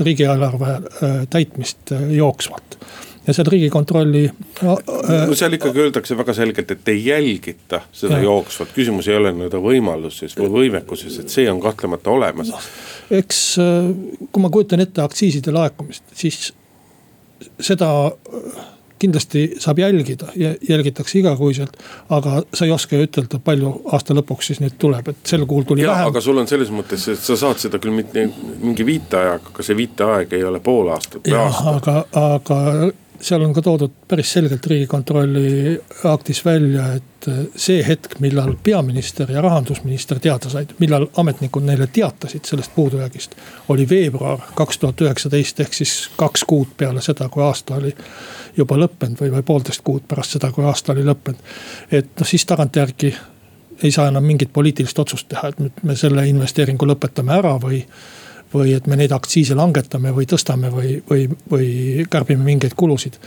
riigieelarve 0.05 0.71
äh, 0.71 0.83
täitmist 1.31 1.93
äh, 1.93 2.11
jooksvalt. 2.13 2.79
ja 3.27 3.35
seal 3.35 3.47
riigikontrolli. 3.47 4.31
no 4.63 5.35
seal 5.35 5.53
ikkagi 5.55 5.79
öeldakse 5.81 6.17
väga 6.19 6.35
selgelt, 6.35 6.71
et 6.71 6.89
ei 6.89 7.05
jälgita 7.07 7.81
seda 7.93 8.19
ja. 8.19 8.25
jooksvat, 8.27 8.73
küsimus 8.75 9.09
ei 9.09 9.17
ole 9.17 9.31
nii-öelda 9.33 9.61
võimaluses 9.63 10.35
või 10.39 10.51
võimekuses, 10.57 11.21
et 11.23 11.31
see 11.31 11.47
on 11.51 11.61
kahtlemata 11.63 12.11
olemas 12.11 12.51
no,. 12.51 12.59
eks 13.11 13.45
kui 14.33 14.43
ma 14.43 14.51
kujutan 14.51 14.83
ette 14.83 15.05
aktsiiside 15.07 15.55
laekumist, 15.55 16.03
siis 16.19 16.51
seda 17.61 17.93
kindlasti 19.03 19.45
saab 19.63 19.83
jälgida 19.83 20.33
jälgitakse 20.37 21.19
igakuiselt. 21.19 21.77
aga 22.11 22.43
sa 22.55 22.67
ei 22.67 22.73
oska 22.75 22.97
ju 22.97 23.09
ütelda, 23.09 23.41
palju 23.45 23.75
aasta 23.93 24.17
lõpuks 24.17 24.53
siis 24.53 24.63
nüüd 24.63 24.79
tuleb, 24.79 25.13
et 25.13 25.33
sel 25.35 25.47
kuul 25.47 25.67
tuli 25.69 25.85
ja, 25.85 25.93
vähem. 25.93 26.13
aga 26.13 26.25
sul 26.25 26.39
on 26.43 26.51
selles 26.51 26.73
mõttes, 26.75 27.07
et 27.13 27.23
sa 27.23 27.37
saad 27.39 27.63
seda 27.63 27.81
küll 27.83 27.95
mitte 27.97 28.29
mingi 28.63 28.87
viiteajaga, 28.87 29.55
aga 29.55 29.67
see 29.67 29.79
viiteaeg 29.79 30.37
ei 30.39 30.45
ole 30.49 30.61
pool 30.65 30.93
aastat 30.95 31.27
või 31.27 31.39
aasta. 31.41 31.77
aga, 31.77 31.97
aga 32.23 32.61
seal 33.23 33.43
on 33.43 33.55
ka 33.55 33.63
toodud 33.63 33.93
päris 34.09 34.33
selgelt 34.33 34.67
riigikontrolli 34.67 35.81
aktis 36.11 36.45
välja, 36.45 36.87
et 36.99 37.29
see 37.57 37.83
hetk, 37.87 38.19
millal 38.21 38.55
peaminister 38.63 39.31
ja 39.31 39.41
rahandusminister 39.45 40.19
teada 40.19 40.51
said, 40.51 40.75
millal 40.83 41.07
ametnikud 41.17 41.63
neile 41.63 41.87
teatasid 41.87 42.45
sellest 42.45 42.75
puudujäägist. 42.75 43.37
oli 43.69 43.89
veebruar 43.89 44.41
kaks 44.55 44.79
tuhat 44.79 45.01
üheksateist 45.01 45.61
ehk 45.61 45.75
siis 45.75 46.11
kaks 46.17 46.45
kuud 46.45 46.75
peale 46.77 47.03
seda, 47.03 47.29
kui 47.29 47.43
aasta 47.43 47.79
oli 47.79 47.95
juba 48.57 48.77
lõppenud 48.77 49.21
või, 49.21 49.31
või 49.37 49.43
poolteist 49.43 49.85
kuud 49.85 50.09
pärast 50.09 50.39
seda, 50.39 50.51
kui 50.53 50.65
aasta 50.65 50.93
oli 50.93 51.05
lõppenud. 51.07 51.39
et 51.91 52.11
noh, 52.19 52.27
siis 52.27 52.47
tagantjärgi 52.47 53.15
ei 53.83 53.91
saa 53.91 54.09
enam 54.09 54.25
mingit 54.25 54.53
poliitilist 54.53 54.99
otsust 54.99 55.29
teha, 55.29 55.49
et 55.49 55.61
nüüd 55.61 55.83
me 55.83 55.97
selle 55.97 56.27
investeeringu 56.29 56.87
lõpetame 56.87 57.39
ära 57.39 57.55
või 57.63 57.85
või 58.55 58.77
et 58.77 58.87
me 58.87 58.99
neid 59.01 59.13
aktsiise 59.13 59.57
langetame 59.59 60.13
või 60.15 60.27
tõstame 60.29 60.71
või, 60.73 60.97
või, 61.11 61.29
või 61.51 62.07
kärbime 62.11 62.45
mingeid 62.45 62.77
kulusid. 62.77 63.19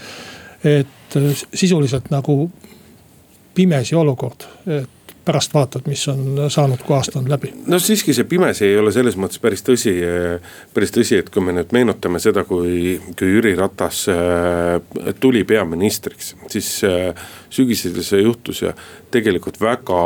et 0.64 1.18
äh, 1.18 1.46
sisuliselt 1.54 2.10
nagu 2.12 2.50
pimesi 3.56 3.96
olukord, 3.96 4.48
et 4.68 4.90
pärast 5.26 5.54
vaatad, 5.54 5.82
mis 5.90 6.08
on 6.08 6.46
saanud, 6.50 6.82
kui 6.86 6.96
aasta 6.96 7.20
on 7.20 7.30
läbi. 7.30 7.54
no 7.68 7.80
siiski 7.80 8.14
see 8.14 8.28
pimesi 8.30 8.66
ei 8.68 8.78
ole 8.78 8.92
selles 8.94 9.18
mõttes 9.18 9.42
päris 9.42 9.64
tõsi, 9.66 9.94
päris 10.74 10.94
tõsi, 10.94 11.20
et 11.22 11.32
kui 11.34 11.44
me 11.44 11.56
nüüd 11.56 11.74
meenutame 11.76 12.22
seda, 12.22 12.46
kui, 12.46 13.00
kui 13.18 13.32
Jüri 13.34 13.56
Ratas 13.58 14.06
äh, 14.12 15.16
tuli 15.20 15.44
peaministriks, 15.48 16.36
siis 16.52 16.70
äh, 16.86 17.26
sügisel 17.50 17.98
see 18.06 18.22
juhtus 18.22 18.62
ja 18.68 18.76
tegelikult 19.12 19.60
väga 19.62 20.04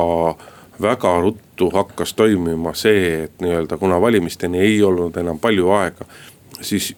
väga 0.82 1.20
ruttu 1.22 1.70
hakkas 1.74 2.14
toimima 2.14 2.74
see, 2.74 3.24
et 3.24 3.42
nii-öelda 3.44 3.78
kuna 3.78 4.02
valimisteni 4.02 4.60
ei 4.60 4.84
olnud 4.84 5.18
enam 5.18 5.40
palju 5.40 5.72
aega, 5.76 6.06
siis 6.62 6.94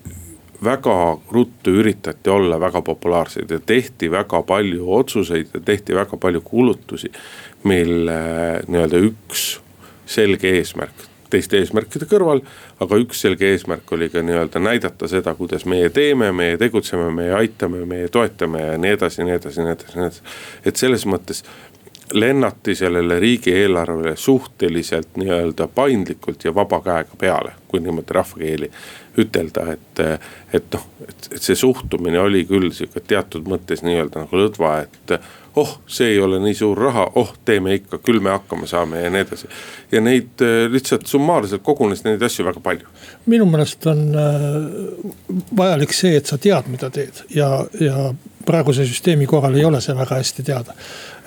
väga 0.64 1.18
ruttu 1.32 1.74
üritati 1.82 2.30
olla 2.30 2.60
väga 2.60 2.82
populaarsed 2.82 3.52
ja 3.52 3.60
tehti 3.60 4.12
väga 4.12 4.42
palju 4.42 4.94
otsuseid 4.94 5.48
ja 5.54 5.60
tehti 5.60 5.96
väga 5.96 6.18
palju 6.18 6.42
kulutusi. 6.42 7.12
mille 7.64 8.14
nii-öelda 8.68 8.98
üks 8.98 9.60
selge 10.06 10.50
eesmärk, 10.58 11.04
teiste 11.30 11.60
eesmärkide 11.62 12.08
kõrval, 12.10 12.42
aga 12.82 12.98
üks 12.98 13.22
selge 13.22 13.52
eesmärk 13.54 13.92
oli 13.94 14.10
ka 14.10 14.24
nii-öelda 14.26 14.60
näidata 14.60 15.08
seda, 15.08 15.36
kuidas 15.38 15.66
meie 15.70 15.90
teeme, 15.94 16.32
meie 16.32 16.58
tegutseme, 16.58 17.12
meie 17.14 17.36
aitame, 17.38 17.86
meie 17.86 18.10
toetame 18.10 18.64
ja 18.66 18.80
nii 18.82 18.96
edasi, 18.98 19.24
nii 19.24 19.38
edasi, 19.38 19.62
nii 19.62 19.76
edasi, 19.76 20.00
nii 20.00 20.08
edasi. 20.08 20.26
et 20.66 20.82
selles 20.82 21.06
mõttes 21.06 21.46
lennati 22.14 22.76
sellele 22.76 23.20
riigieelarvele 23.20 24.16
suhteliselt 24.16 25.16
nii-öelda 25.16 25.68
paindlikult 25.68 26.44
ja 26.46 26.56
vaba 26.56 26.82
käega 26.82 27.18
peale, 27.18 27.52
kui 27.68 27.80
niimoodi 27.80 28.14
rahvakeeli 28.14 28.72
ütelda, 29.18 29.66
et. 29.74 30.00
et 30.54 30.74
noh, 30.74 30.88
et, 31.08 31.30
see 31.42 31.56
suhtumine 31.56 32.20
oli 32.20 32.44
küll 32.48 32.72
sihuke 32.76 33.02
teatud 33.08 33.48
mõttes 33.50 33.84
nii-öelda 33.84 34.24
nagu 34.24 34.40
lõdva, 34.40 34.72
et 34.84 35.14
oh, 35.60 35.74
see 35.88 36.14
ei 36.14 36.20
ole 36.24 36.40
nii 36.44 36.56
suur 36.56 36.80
raha, 36.80 37.08
oh, 37.20 37.34
teeme 37.46 37.76
ikka, 37.76 38.00
küll 38.04 38.22
me 38.24 38.32
hakkama 38.32 38.68
saame 38.70 39.04
ja 39.04 39.12
nii 39.12 39.24
edasi. 39.26 39.50
ja 39.92 40.02
neid 40.02 40.44
lihtsalt 40.72 41.08
summaarselt 41.12 41.64
kogunes 41.64 42.06
neid 42.08 42.24
asju 42.24 42.46
väga 42.48 42.64
palju. 42.64 42.92
minu 43.26 43.48
meelest 43.52 43.88
on 43.92 44.06
vajalik 45.58 45.96
see, 45.96 46.16
et 46.20 46.32
sa 46.32 46.38
tead, 46.38 46.72
mida 46.72 46.92
teed 46.94 47.24
ja, 47.36 47.50
ja 47.80 48.12
praeguse 48.52 48.86
süsteemi 48.86 49.28
korral 49.30 49.56
ei 49.56 49.66
ole 49.66 49.82
see 49.82 49.96
väga 49.96 50.20
hästi 50.20 50.44
teada. 50.48 50.76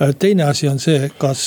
Äh, 0.03 0.15
teine 0.19 0.49
asi 0.51 0.69
on 0.69 0.81
see, 0.83 1.09
kas 1.19 1.47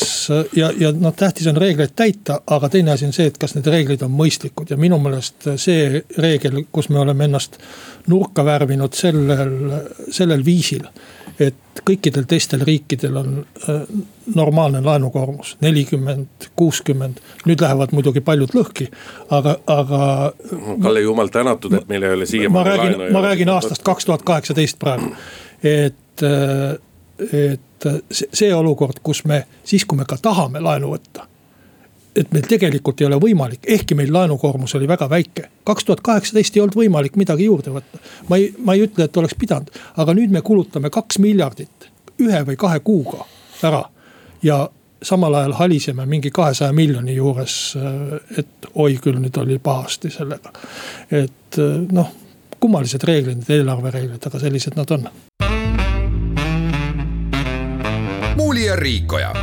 ja, 0.56 0.72
ja 0.80 0.92
noh, 0.96 1.14
tähtis 1.16 1.48
on 1.52 1.60
reegleid 1.62 1.94
täita, 1.96 2.42
aga 2.48 2.70
teine 2.74 2.96
asi 2.96 3.08
on 3.08 3.14
see, 3.16 3.30
et 3.32 3.38
kas 3.38 3.56
need 3.58 3.70
reeglid 3.72 4.06
on 4.08 4.14
mõistlikud 4.18 4.74
ja 4.74 4.80
minu 4.80 5.00
meelest 5.04 5.52
see 5.62 6.02
reegel, 6.18 6.64
kus 6.72 6.90
me 6.90 7.02
oleme 7.04 7.28
ennast 7.30 7.60
nurka 8.08 8.46
värvinud 8.48 8.98
sellel, 8.98 9.56
sellel 10.10 10.46
viisil. 10.46 10.88
et 11.38 11.82
kõikidel 11.86 12.24
teistel 12.26 12.64
riikidel 12.66 13.18
on 13.20 13.34
äh, 13.70 13.82
normaalne 14.36 14.80
laenukoormus, 14.82 15.58
nelikümmend, 15.62 16.48
kuuskümmend, 16.58 17.20
nüüd 17.46 17.62
lähevad 17.62 17.94
muidugi 17.94 18.24
paljud 18.26 18.56
lõhki, 18.58 18.88
aga, 19.30 19.58
aga. 19.70 20.00
Kalle 20.82 21.04
jumal 21.06 21.30
tänatud, 21.30 21.78
et 21.78 21.92
meil 21.92 22.08
ei 22.08 22.16
ole 22.16 22.26
siiamaani 22.26 22.78
laenu. 22.78 23.12
ma 23.14 23.22
räägin 23.22 23.54
aastast 23.54 23.86
kaks 23.86 24.10
tuhat 24.10 24.26
kaheksateist 24.26 24.80
praegu 24.80 25.14
et, 25.64 26.24
et 27.32 27.90
see 28.12 28.54
olukord, 28.54 29.00
kus 29.04 29.24
me 29.26 29.46
siis, 29.64 29.86
kui 29.86 29.98
me 29.98 30.06
ka 30.06 30.18
tahame 30.22 30.62
laenu 30.64 30.92
võtta 30.94 31.28
et 32.18 32.32
meil 32.34 32.48
tegelikult 32.50 33.02
ei 33.02 33.08
ole 33.08 33.20
võimalik, 33.22 33.66
ehkki 33.78 33.96
meil 33.98 34.12
laenukoormus 34.14 34.76
oli 34.78 34.88
väga 34.90 35.10
väike. 35.10 35.50
kaks 35.64 35.86
tuhat 35.86 36.02
kaheksateist 36.02 36.56
ei 36.56 36.62
olnud 36.62 36.78
võimalik 36.78 37.16
midagi 37.16 37.46
juurde 37.46 37.74
võtta. 37.76 38.00
ma 38.30 38.38
ei, 38.38 38.50
ma 38.58 38.74
ei 38.74 38.88
ütle, 38.88 39.06
et 39.06 39.18
oleks 39.18 39.36
pidanud, 39.40 39.70
aga 39.98 40.16
nüüd 40.18 40.34
me 40.34 40.42
kulutame 40.42 40.90
kaks 40.90 41.20
miljardit 41.20 41.90
ühe 42.22 42.42
või 42.48 42.58
kahe 42.58 42.80
kuuga 42.80 43.26
ära. 43.64 43.84
ja 44.44 44.70
samal 45.02 45.34
ajal 45.34 45.54
haliseme 45.54 46.06
mingi 46.06 46.32
kahesaja 46.32 46.74
miljoni 46.74 47.16
juures, 47.16 47.78
et 48.38 48.70
oi 48.74 48.98
küll, 49.02 49.20
nüüd 49.22 49.38
oli 49.38 49.60
pahasti 49.60 50.10
sellega. 50.10 50.54
et 51.12 51.62
noh, 51.92 52.14
kummalised 52.68 53.04
reeglid, 53.08 53.38
need 53.40 53.52
eelarvereeglid, 53.62 54.26
aga 54.28 54.40
sellised 54.42 54.76
nad 54.76 54.90
on 54.92 55.06
Muuli 58.36 58.66
ja 58.66 58.76
Riikoja. 58.76 59.34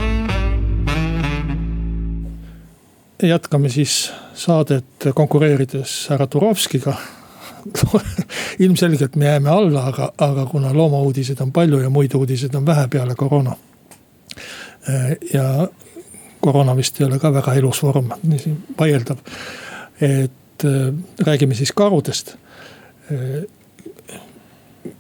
jätkame 3.23 3.69
siis 3.69 4.13
saadet 4.35 5.09
konkureerides 5.15 6.09
härra 6.11 6.27
Turovskiga 6.27 6.95
ilmselgelt 8.67 9.17
me 9.17 9.25
jääme 9.25 9.51
alla, 9.51 9.87
aga, 9.87 10.13
aga 10.19 10.47
kuna 10.47 10.75
loomauudiseid 10.77 11.41
on 11.41 11.53
palju 11.53 11.81
ja 11.81 11.91
muid 11.91 12.15
uudiseid 12.15 12.55
on 12.55 12.67
vähe 12.67 12.89
peale 12.89 13.15
koroona. 13.15 13.57
ja 15.33 15.69
koroona 16.41 16.77
vist 16.77 17.01
ei 17.01 17.07
ole 17.07 17.19
ka 17.19 17.33
väga 17.33 17.55
ilus 17.55 17.83
vorm, 17.83 18.13
vaieldav. 18.79 19.17
et 20.01 20.65
räägime 21.27 21.55
siis 21.55 21.73
karudest 21.73 22.37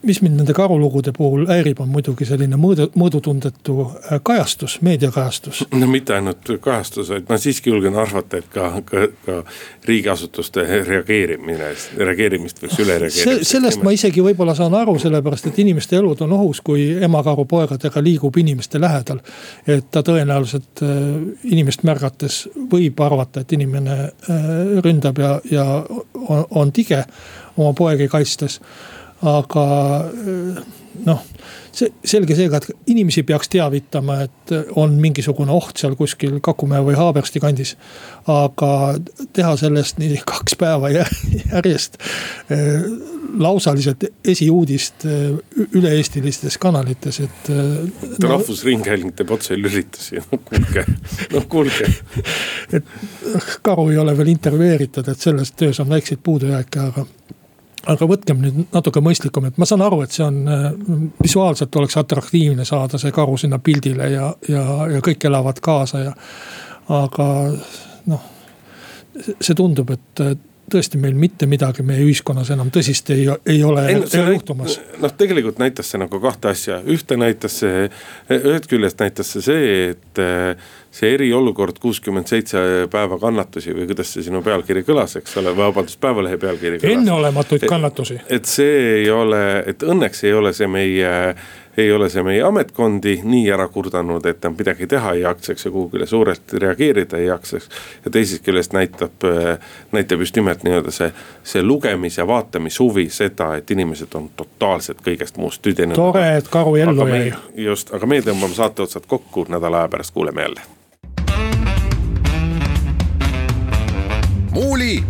mis 0.02 0.22
mind 0.22 0.36
nende 0.36 0.52
karulugude 0.52 1.12
puhul 1.16 1.46
häirib, 1.48 1.80
on 1.80 1.90
muidugi 1.92 2.26
selline 2.28 2.56
mõõdu, 2.60 2.86
mõõdutundetu 2.98 3.76
äh, 3.84 4.20
kajastus, 4.22 4.78
meediakajastus. 4.84 5.64
no 5.74 5.88
mitte 5.90 6.14
ainult 6.16 6.48
kajastus, 6.64 7.10
vaid 7.12 7.28
ma 7.28 7.38
siiski 7.40 7.72
julgen 7.72 7.96
arvata, 8.00 8.40
et 8.40 8.48
ka, 8.52 8.70
ka, 8.88 9.06
ka 9.26 9.38
riigiasutuste 9.88 10.64
reageerimine, 10.88 11.70
reageerimist 12.00 12.62
võiks 12.64 12.80
üle 12.84 12.98
reageerida 13.04 13.44
Se. 13.44 13.50
sellest 13.54 13.84
ma 13.84 13.92
isegi 13.96 14.24
võib-olla 14.24 14.56
saan 14.56 14.76
aru, 14.78 14.96
sellepärast 15.00 15.50
et 15.50 15.62
inimeste 15.64 15.98
elud 16.00 16.24
on 16.24 16.36
ohus, 16.38 16.60
kui 16.64 16.86
emakaru 17.08 17.46
poegadega 17.48 18.02
liigub 18.04 18.36
inimeste 18.40 18.80
lähedal. 18.80 19.20
et 19.66 19.90
ta 19.90 20.02
tõenäoliselt 20.02 20.84
äh, 20.84 20.90
inimest 21.52 21.84
märgates 21.84 22.44
võib 22.72 23.00
arvata, 23.04 23.44
et 23.44 23.52
inimene 23.52 24.00
äh, 24.04 24.52
ründab 24.84 25.18
ja, 25.18 25.38
ja 25.50 25.64
on, 26.28 26.46
on 26.50 26.72
tige 26.72 27.04
oma 27.56 27.72
poegi 27.76 28.08
kaitstes 28.08 28.60
aga 29.24 29.64
noh, 31.04 31.22
see 31.74 31.90
selge 32.06 32.36
seega, 32.38 32.60
et 32.60 32.90
inimesi 32.92 33.24
peaks 33.26 33.50
teavitama, 33.52 34.20
et 34.26 34.52
on 34.80 34.94
mingisugune 35.00 35.52
oht 35.54 35.80
seal 35.80 35.96
kuskil 35.98 36.38
Kakumäe 36.44 36.82
või 36.84 36.96
Haabersti 36.98 37.42
kandis. 37.42 37.74
aga 38.30 38.70
teha 39.32 39.56
sellest 39.60 39.98
nii 39.98 40.20
kaks 40.26 40.56
päeva 40.60 40.90
järjest 40.92 41.98
lausaliselt 43.34 44.04
esiuudist 44.30 45.06
üle-eestilistes 45.74 46.58
kanalites, 46.62 47.20
et 47.24 47.50
no,. 47.50 48.28
rahvusringhääling 48.28 49.14
teeb 49.16 49.32
otselülitusi, 49.34 50.22
no 50.30 50.38
kuulge, 50.44 50.86
no 51.32 51.42
kuulge. 51.48 51.90
et 52.76 52.94
karu 53.62 53.88
ei 53.90 53.98
ole 53.98 54.14
veel 54.18 54.34
intervjueeritud, 54.36 55.08
et 55.10 55.28
selles 55.28 55.52
töös 55.58 55.82
on 55.82 55.90
väikseid 55.90 56.22
puudujääke, 56.22 56.86
aga 56.92 57.06
aga 57.90 58.08
võtkem 58.08 58.40
nüüd 58.40 58.60
natuke 58.72 59.02
mõistlikum, 59.04 59.48
et 59.48 59.58
ma 59.60 59.68
saan 59.68 59.84
aru, 59.84 60.02
et 60.04 60.14
see 60.14 60.24
on 60.26 60.40
äh, 60.48 60.64
visuaalselt 61.22 61.76
oleks 61.80 61.98
atraktiivne 62.00 62.64
saada 62.68 63.00
see 63.00 63.12
karu 63.14 63.36
sinna 63.40 63.58
pildile 63.58 64.10
ja, 64.12 64.30
ja, 64.48 64.64
ja 64.94 65.04
kõik 65.04 65.28
elavad 65.28 65.60
kaasa 65.64 66.02
ja. 66.06 66.16
aga 67.02 67.28
noh, 68.10 68.26
see 69.40 69.54
tundub, 69.54 69.94
et 69.94 70.26
tõesti 70.70 70.98
meil 71.00 71.16
mitte 71.18 71.46
midagi 71.50 71.84
meie 71.86 72.02
ühiskonnas 72.04 72.50
enam 72.54 72.70
tõsist 72.72 73.10
ei, 73.14 73.26
ei 73.50 73.60
ole 73.64 73.84
ei, 73.90 73.98
no, 74.00 74.24
juhtumas. 74.32 74.78
noh, 75.02 75.12
tegelikult 75.18 75.60
näitas 75.60 75.90
see 75.92 76.00
nagu 76.00 76.20
kahte 76.22 76.50
asja, 76.54 76.80
ühte 76.90 77.18
näitas 77.20 77.60
see, 77.62 77.88
ühest 78.32 78.68
küljest 78.70 79.02
näitas 79.02 79.34
see 79.34 79.44
see, 79.44 79.74
et 79.92 80.22
see 80.94 81.14
eriolukord 81.16 81.80
kuuskümmend 81.82 82.30
seitse 82.30 82.60
päeva 82.90 83.18
kannatusi 83.18 83.74
või 83.74 83.88
kuidas 83.90 84.12
see 84.14 84.22
sinu 84.28 84.42
pealkiri 84.46 84.84
kõlas, 84.86 85.16
eks 85.18 85.40
ole, 85.42 85.50
vabandust, 85.56 85.98
Päevalehe 86.00 86.38
pealkiri. 86.38 86.78
enneolematuid 86.92 87.66
kannatusi. 87.68 88.20
et 88.30 88.44
see 88.44 89.00
ei 89.00 89.10
ole, 89.10 89.64
et 89.66 89.82
õnneks 89.82 90.24
ei 90.24 90.32
ole 90.32 90.52
see 90.52 90.70
meie 90.70 91.12
ei 91.76 91.92
ole 91.92 92.08
see 92.08 92.22
meie 92.22 92.42
ametkondi 92.42 93.16
nii 93.26 93.48
ära 93.50 93.66
kurdanud, 93.68 94.26
et 94.26 94.42
nad 94.44 94.54
midagi 94.58 94.86
teha 94.86 95.14
ei 95.16 95.24
jaksaks 95.24 95.64
ja 95.66 95.70
kuhugile 95.74 96.06
suurelt 96.06 96.52
reageerida 96.52 97.18
ei 97.18 97.26
jaksaks. 97.26 97.68
ja 98.04 98.10
teisest 98.10 98.44
küljest 98.46 98.72
näitab, 98.72 99.26
näitab 99.92 100.22
just 100.22 100.36
nimelt 100.36 100.62
nii-öelda 100.62 100.94
see, 100.94 101.10
see 101.42 101.62
lugemis- 101.62 102.18
ja 102.18 102.26
vaatamishuvi 102.26 103.08
seda, 103.10 103.54
et 103.56 103.70
inimesed 103.70 104.14
on 104.14 104.30
totaalselt 104.36 105.02
kõigest 105.02 105.36
muust 105.36 105.62
tüdinenud. 105.62 105.98
tore, 105.98 106.36
et 106.36 106.48
karu 106.48 106.76
ellu 106.76 107.08
jäi. 107.08 107.34
just, 107.66 107.94
aga 107.94 108.06
meie 108.06 108.22
tõmbame 108.22 108.54
saate 108.54 108.82
otsad 108.82 109.06
kokku, 109.06 109.46
nädala 109.48 109.82
aja 109.82 109.88
pärast 109.88 110.14
kuuleme 110.14 110.42
jälle. 110.42 110.73
Muuli 114.54 115.04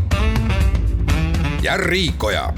ja 1.63 1.77
Riikoja 1.77 2.53